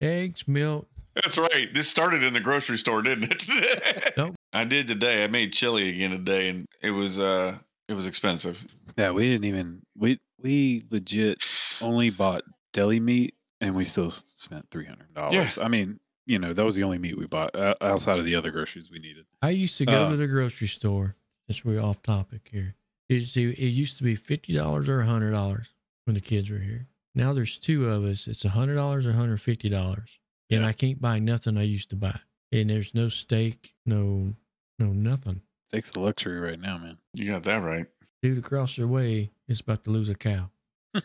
eggs, 0.01 0.47
milk. 0.47 0.87
that's 1.15 1.37
right. 1.37 1.73
This 1.73 1.87
started 1.87 2.23
in 2.23 2.33
the 2.33 2.39
grocery 2.39 2.77
store, 2.77 3.01
didn't 3.01 3.31
it? 3.49 4.13
Nope. 4.17 4.35
I 4.53 4.63
did 4.65 4.87
today. 4.87 5.23
I 5.23 5.27
made 5.27 5.53
chili 5.53 5.89
again 5.89 6.11
today, 6.11 6.49
and 6.49 6.67
it 6.81 6.91
was 6.91 7.19
uh, 7.19 7.57
it 7.87 7.93
was 7.93 8.05
expensive. 8.07 8.65
Yeah, 8.97 9.11
we 9.11 9.29
didn't 9.29 9.45
even 9.45 9.81
we 9.97 10.19
we 10.39 10.83
legit 10.91 11.43
only 11.81 12.09
bought 12.09 12.43
deli 12.73 12.99
meat, 12.99 13.33
and 13.59 13.75
we 13.75 13.85
still 13.85 14.11
spent 14.11 14.69
three 14.69 14.85
hundred 14.85 15.13
dollars. 15.13 15.57
I 15.57 15.67
mean, 15.67 15.99
you 16.31 16.39
know, 16.39 16.53
that 16.53 16.63
was 16.63 16.75
the 16.75 16.83
only 16.83 16.97
meat 16.97 17.17
we 17.17 17.27
bought 17.27 17.55
uh, 17.55 17.75
outside 17.81 18.17
of 18.19 18.25
the 18.25 18.35
other 18.35 18.51
groceries 18.51 18.89
we 18.89 18.99
needed. 18.99 19.25
I 19.41 19.49
used 19.49 19.77
to 19.79 19.85
go 19.85 20.05
Uh, 20.05 20.09
to 20.11 20.15
the 20.17 20.27
grocery 20.27 20.67
store. 20.67 21.15
Just 21.49 21.65
we're 21.65 21.81
off 21.81 22.01
topic 22.01 22.47
here. 22.51 22.75
It 23.09 23.15
used 23.15 23.33
to, 23.35 23.49
it 23.51 23.73
used 23.73 23.97
to 23.97 24.03
be 24.03 24.15
fifty 24.15 24.53
dollars 24.53 24.87
or 24.87 25.01
hundred 25.01 25.31
dollars 25.31 25.75
when 26.05 26.13
the 26.13 26.21
kids 26.21 26.49
were 26.49 26.59
here. 26.59 26.87
Now 27.13 27.33
there's 27.33 27.57
two 27.57 27.89
of 27.89 28.05
us. 28.05 28.27
It's 28.27 28.43
hundred 28.43 28.75
dollars 28.75 29.05
or 29.05 29.11
hundred 29.13 29.41
fifty 29.41 29.67
dollars, 29.67 30.19
and 30.49 30.61
Yeah. 30.61 30.67
I 30.69 30.73
can't 30.73 31.01
buy 31.01 31.19
nothing 31.19 31.57
I 31.57 31.63
used 31.63 31.89
to 31.89 31.95
buy. 31.97 32.19
And 32.53 32.69
there's 32.69 32.93
no 32.95 33.09
steak, 33.09 33.73
no, 33.85 34.35
no 34.79 34.87
nothing. 34.93 35.41
Takes 35.71 35.91
the 35.91 35.99
luxury 35.99 36.39
right 36.39 36.59
now, 36.59 36.77
man. 36.77 36.97
You 37.13 37.27
got 37.27 37.43
that 37.43 37.57
right. 37.57 37.87
Dude 38.21 38.37
across 38.37 38.77
your 38.77 38.87
way 38.87 39.31
is 39.47 39.59
about 39.61 39.83
to 39.85 39.89
lose 39.91 40.09
a 40.09 40.15
cow. 40.15 40.49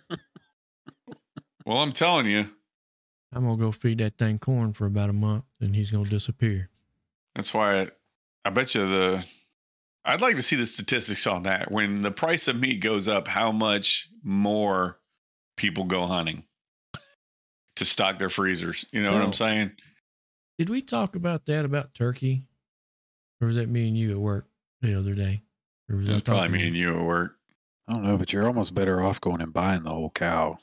Well, 1.64 1.78
I'm 1.78 1.90
telling 1.92 2.26
you, 2.26 2.48
I'm 3.36 3.44
gonna 3.44 3.56
go 3.56 3.70
feed 3.70 3.98
that 3.98 4.16
thing 4.18 4.38
corn 4.38 4.72
for 4.72 4.86
about 4.86 5.10
a 5.10 5.12
month, 5.12 5.44
and 5.60 5.76
he's 5.76 5.90
gonna 5.90 6.08
disappear. 6.08 6.70
that's 7.34 7.52
why 7.52 7.82
I, 7.82 7.88
I 8.44 8.50
bet 8.50 8.74
you 8.74 8.86
the. 8.86 9.24
I'd 10.04 10.20
like 10.20 10.36
to 10.36 10.42
see 10.42 10.56
the 10.56 10.66
statistics 10.66 11.26
on 11.26 11.42
that. 11.42 11.70
When 11.70 12.00
the 12.00 12.12
price 12.12 12.48
of 12.48 12.56
meat 12.56 12.80
goes 12.80 13.08
up, 13.08 13.26
how 13.28 13.50
much 13.52 14.08
more 14.22 14.98
people 15.56 15.84
go 15.84 16.06
hunting 16.06 16.44
to 17.74 17.84
stock 17.84 18.18
their 18.18 18.30
freezers? 18.30 18.84
You 18.92 19.02
know 19.02 19.12
what 19.12 19.22
I'm 19.22 19.32
saying? 19.32 19.72
Did 20.58 20.70
we 20.70 20.80
talk 20.80 21.16
about 21.16 21.44
that 21.46 21.64
about 21.64 21.92
turkey, 21.92 22.44
or 23.40 23.48
was 23.48 23.56
that 23.56 23.68
me 23.68 23.88
and 23.88 23.98
you 23.98 24.12
at 24.12 24.18
work 24.18 24.46
the 24.80 24.94
other 24.98 25.14
day? 25.14 25.42
Or 25.90 25.96
was 25.96 26.08
I 26.08 26.12
That's 26.12 26.22
probably 26.28 26.48
me 26.48 26.68
and 26.68 26.76
you 26.76 26.96
at 26.96 27.02
work. 27.02 27.36
I 27.88 27.92
don't 27.92 28.04
know, 28.04 28.16
but 28.16 28.32
you're 28.32 28.46
almost 28.46 28.74
better 28.74 29.02
off 29.02 29.20
going 29.20 29.40
and 29.40 29.52
buying 29.52 29.82
the 29.82 29.90
whole 29.90 30.10
cow. 30.10 30.58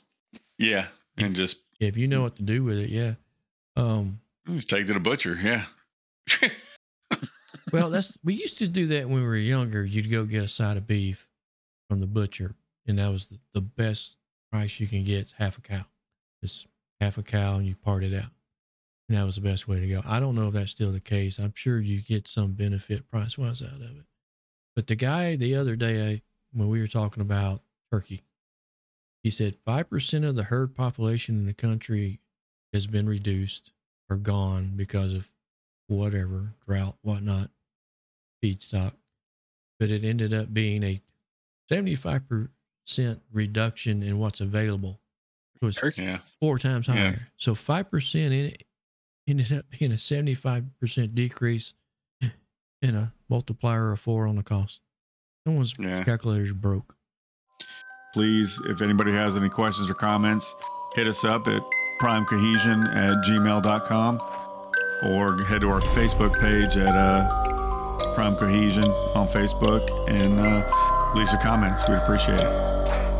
Yeah, 0.58 0.86
and 1.16 1.34
just, 1.34 1.60
If 1.80 1.96
you 1.96 2.06
know 2.06 2.22
what 2.22 2.36
to 2.36 2.42
do 2.42 2.62
with 2.62 2.78
it, 2.78 2.90
yeah. 2.90 3.14
Um, 3.76 4.20
just 4.48 4.70
take 4.70 4.86
to 4.86 4.94
the 4.94 5.00
butcher. 5.00 5.38
Yeah. 5.40 5.64
well, 7.72 7.90
that's 7.90 8.16
we 8.22 8.34
used 8.34 8.58
to 8.58 8.68
do 8.68 8.86
that 8.86 9.08
when 9.08 9.20
we 9.20 9.26
were 9.26 9.36
younger. 9.36 9.84
You'd 9.84 10.10
go 10.10 10.24
get 10.24 10.44
a 10.44 10.48
side 10.48 10.76
of 10.76 10.86
beef 10.86 11.28
from 11.88 12.00
the 12.00 12.06
butcher, 12.06 12.54
and 12.86 12.98
that 12.98 13.10
was 13.10 13.26
the, 13.26 13.38
the 13.54 13.60
best 13.60 14.16
price 14.52 14.78
you 14.80 14.86
can 14.86 15.04
get. 15.04 15.20
It's 15.20 15.32
half 15.32 15.58
a 15.58 15.60
cow. 15.60 15.84
It's 16.42 16.66
half 17.00 17.18
a 17.18 17.22
cow, 17.22 17.56
and 17.56 17.66
you 17.66 17.74
part 17.74 18.04
it 18.04 18.14
out, 18.14 18.30
and 19.08 19.18
that 19.18 19.24
was 19.24 19.36
the 19.36 19.40
best 19.40 19.66
way 19.66 19.80
to 19.80 19.86
go. 19.86 20.02
I 20.06 20.20
don't 20.20 20.34
know 20.34 20.48
if 20.48 20.54
that's 20.54 20.70
still 20.70 20.92
the 20.92 21.00
case. 21.00 21.38
I'm 21.38 21.54
sure 21.54 21.80
you 21.80 22.00
get 22.00 22.28
some 22.28 22.52
benefit 22.52 23.08
price 23.10 23.38
wise 23.38 23.62
out 23.62 23.72
of 23.72 23.82
it. 23.82 24.06
But 24.76 24.86
the 24.86 24.96
guy 24.96 25.36
the 25.36 25.54
other 25.56 25.76
day, 25.76 26.22
when 26.52 26.68
we 26.68 26.80
were 26.80 26.86
talking 26.86 27.22
about 27.22 27.60
turkey, 27.90 28.22
He 29.24 29.30
said 29.30 29.56
5% 29.66 30.28
of 30.28 30.36
the 30.36 30.44
herd 30.44 30.76
population 30.76 31.36
in 31.38 31.46
the 31.46 31.54
country 31.54 32.20
has 32.72 32.86
been 32.86 33.08
reduced 33.08 33.72
or 34.08 34.16
gone 34.16 34.74
because 34.76 35.12
of 35.14 35.32
whatever, 35.88 36.52
drought, 36.66 36.96
whatnot, 37.02 37.50
feedstock. 38.42 38.92
But 39.80 39.90
it 39.90 40.04
ended 40.04 40.32
up 40.34 40.52
being 40.54 40.82
a 40.84 41.00
75% 41.70 42.48
reduction 43.32 44.02
in 44.02 44.18
what's 44.18 44.40
available. 44.42 45.00
So 45.60 45.68
it's. 45.68 45.98
Yeah. 45.98 46.18
four 46.38 46.58
times 46.58 46.86
Yeah. 46.88 46.94
higher. 46.94 47.28
So 47.38 47.54
5% 47.54 48.14
in 48.26 48.32
it 48.32 48.66
ended 49.26 49.52
up 49.52 49.64
being 49.70 49.90
a 49.90 49.96
75% 49.96 51.14
decrease 51.14 51.72
and 52.82 52.96
a 52.96 53.14
multiplier 53.30 53.90
of 53.92 54.00
four 54.00 54.26
on 54.26 54.36
the 54.36 54.42
cost. 54.42 54.82
Someone's 55.46 55.74
Yeah. 55.78 56.04
calculator's 56.04 56.52
broke. 56.52 56.98
Please, 58.14 58.62
if 58.66 58.80
anybody 58.80 59.10
has 59.10 59.36
any 59.36 59.48
questions 59.48 59.90
or 59.90 59.94
comments, 59.94 60.54
hit 60.94 61.08
us 61.08 61.24
up 61.24 61.48
at 61.48 61.64
primecohesion 62.00 62.86
at 62.94 63.10
gmail.com 63.26 64.20
or 65.02 65.42
head 65.42 65.62
to 65.62 65.68
our 65.68 65.80
Facebook 65.80 66.32
page 66.40 66.76
at 66.76 66.94
uh, 66.94 68.14
Prime 68.14 68.36
Cohesion 68.36 68.84
on 68.84 69.26
Facebook 69.26 69.82
and 70.08 70.38
uh, 70.38 71.12
leave 71.16 71.28
some 71.28 71.40
comments. 71.40 71.82
We'd 71.88 71.96
appreciate 71.96 72.38
it. 72.38 73.13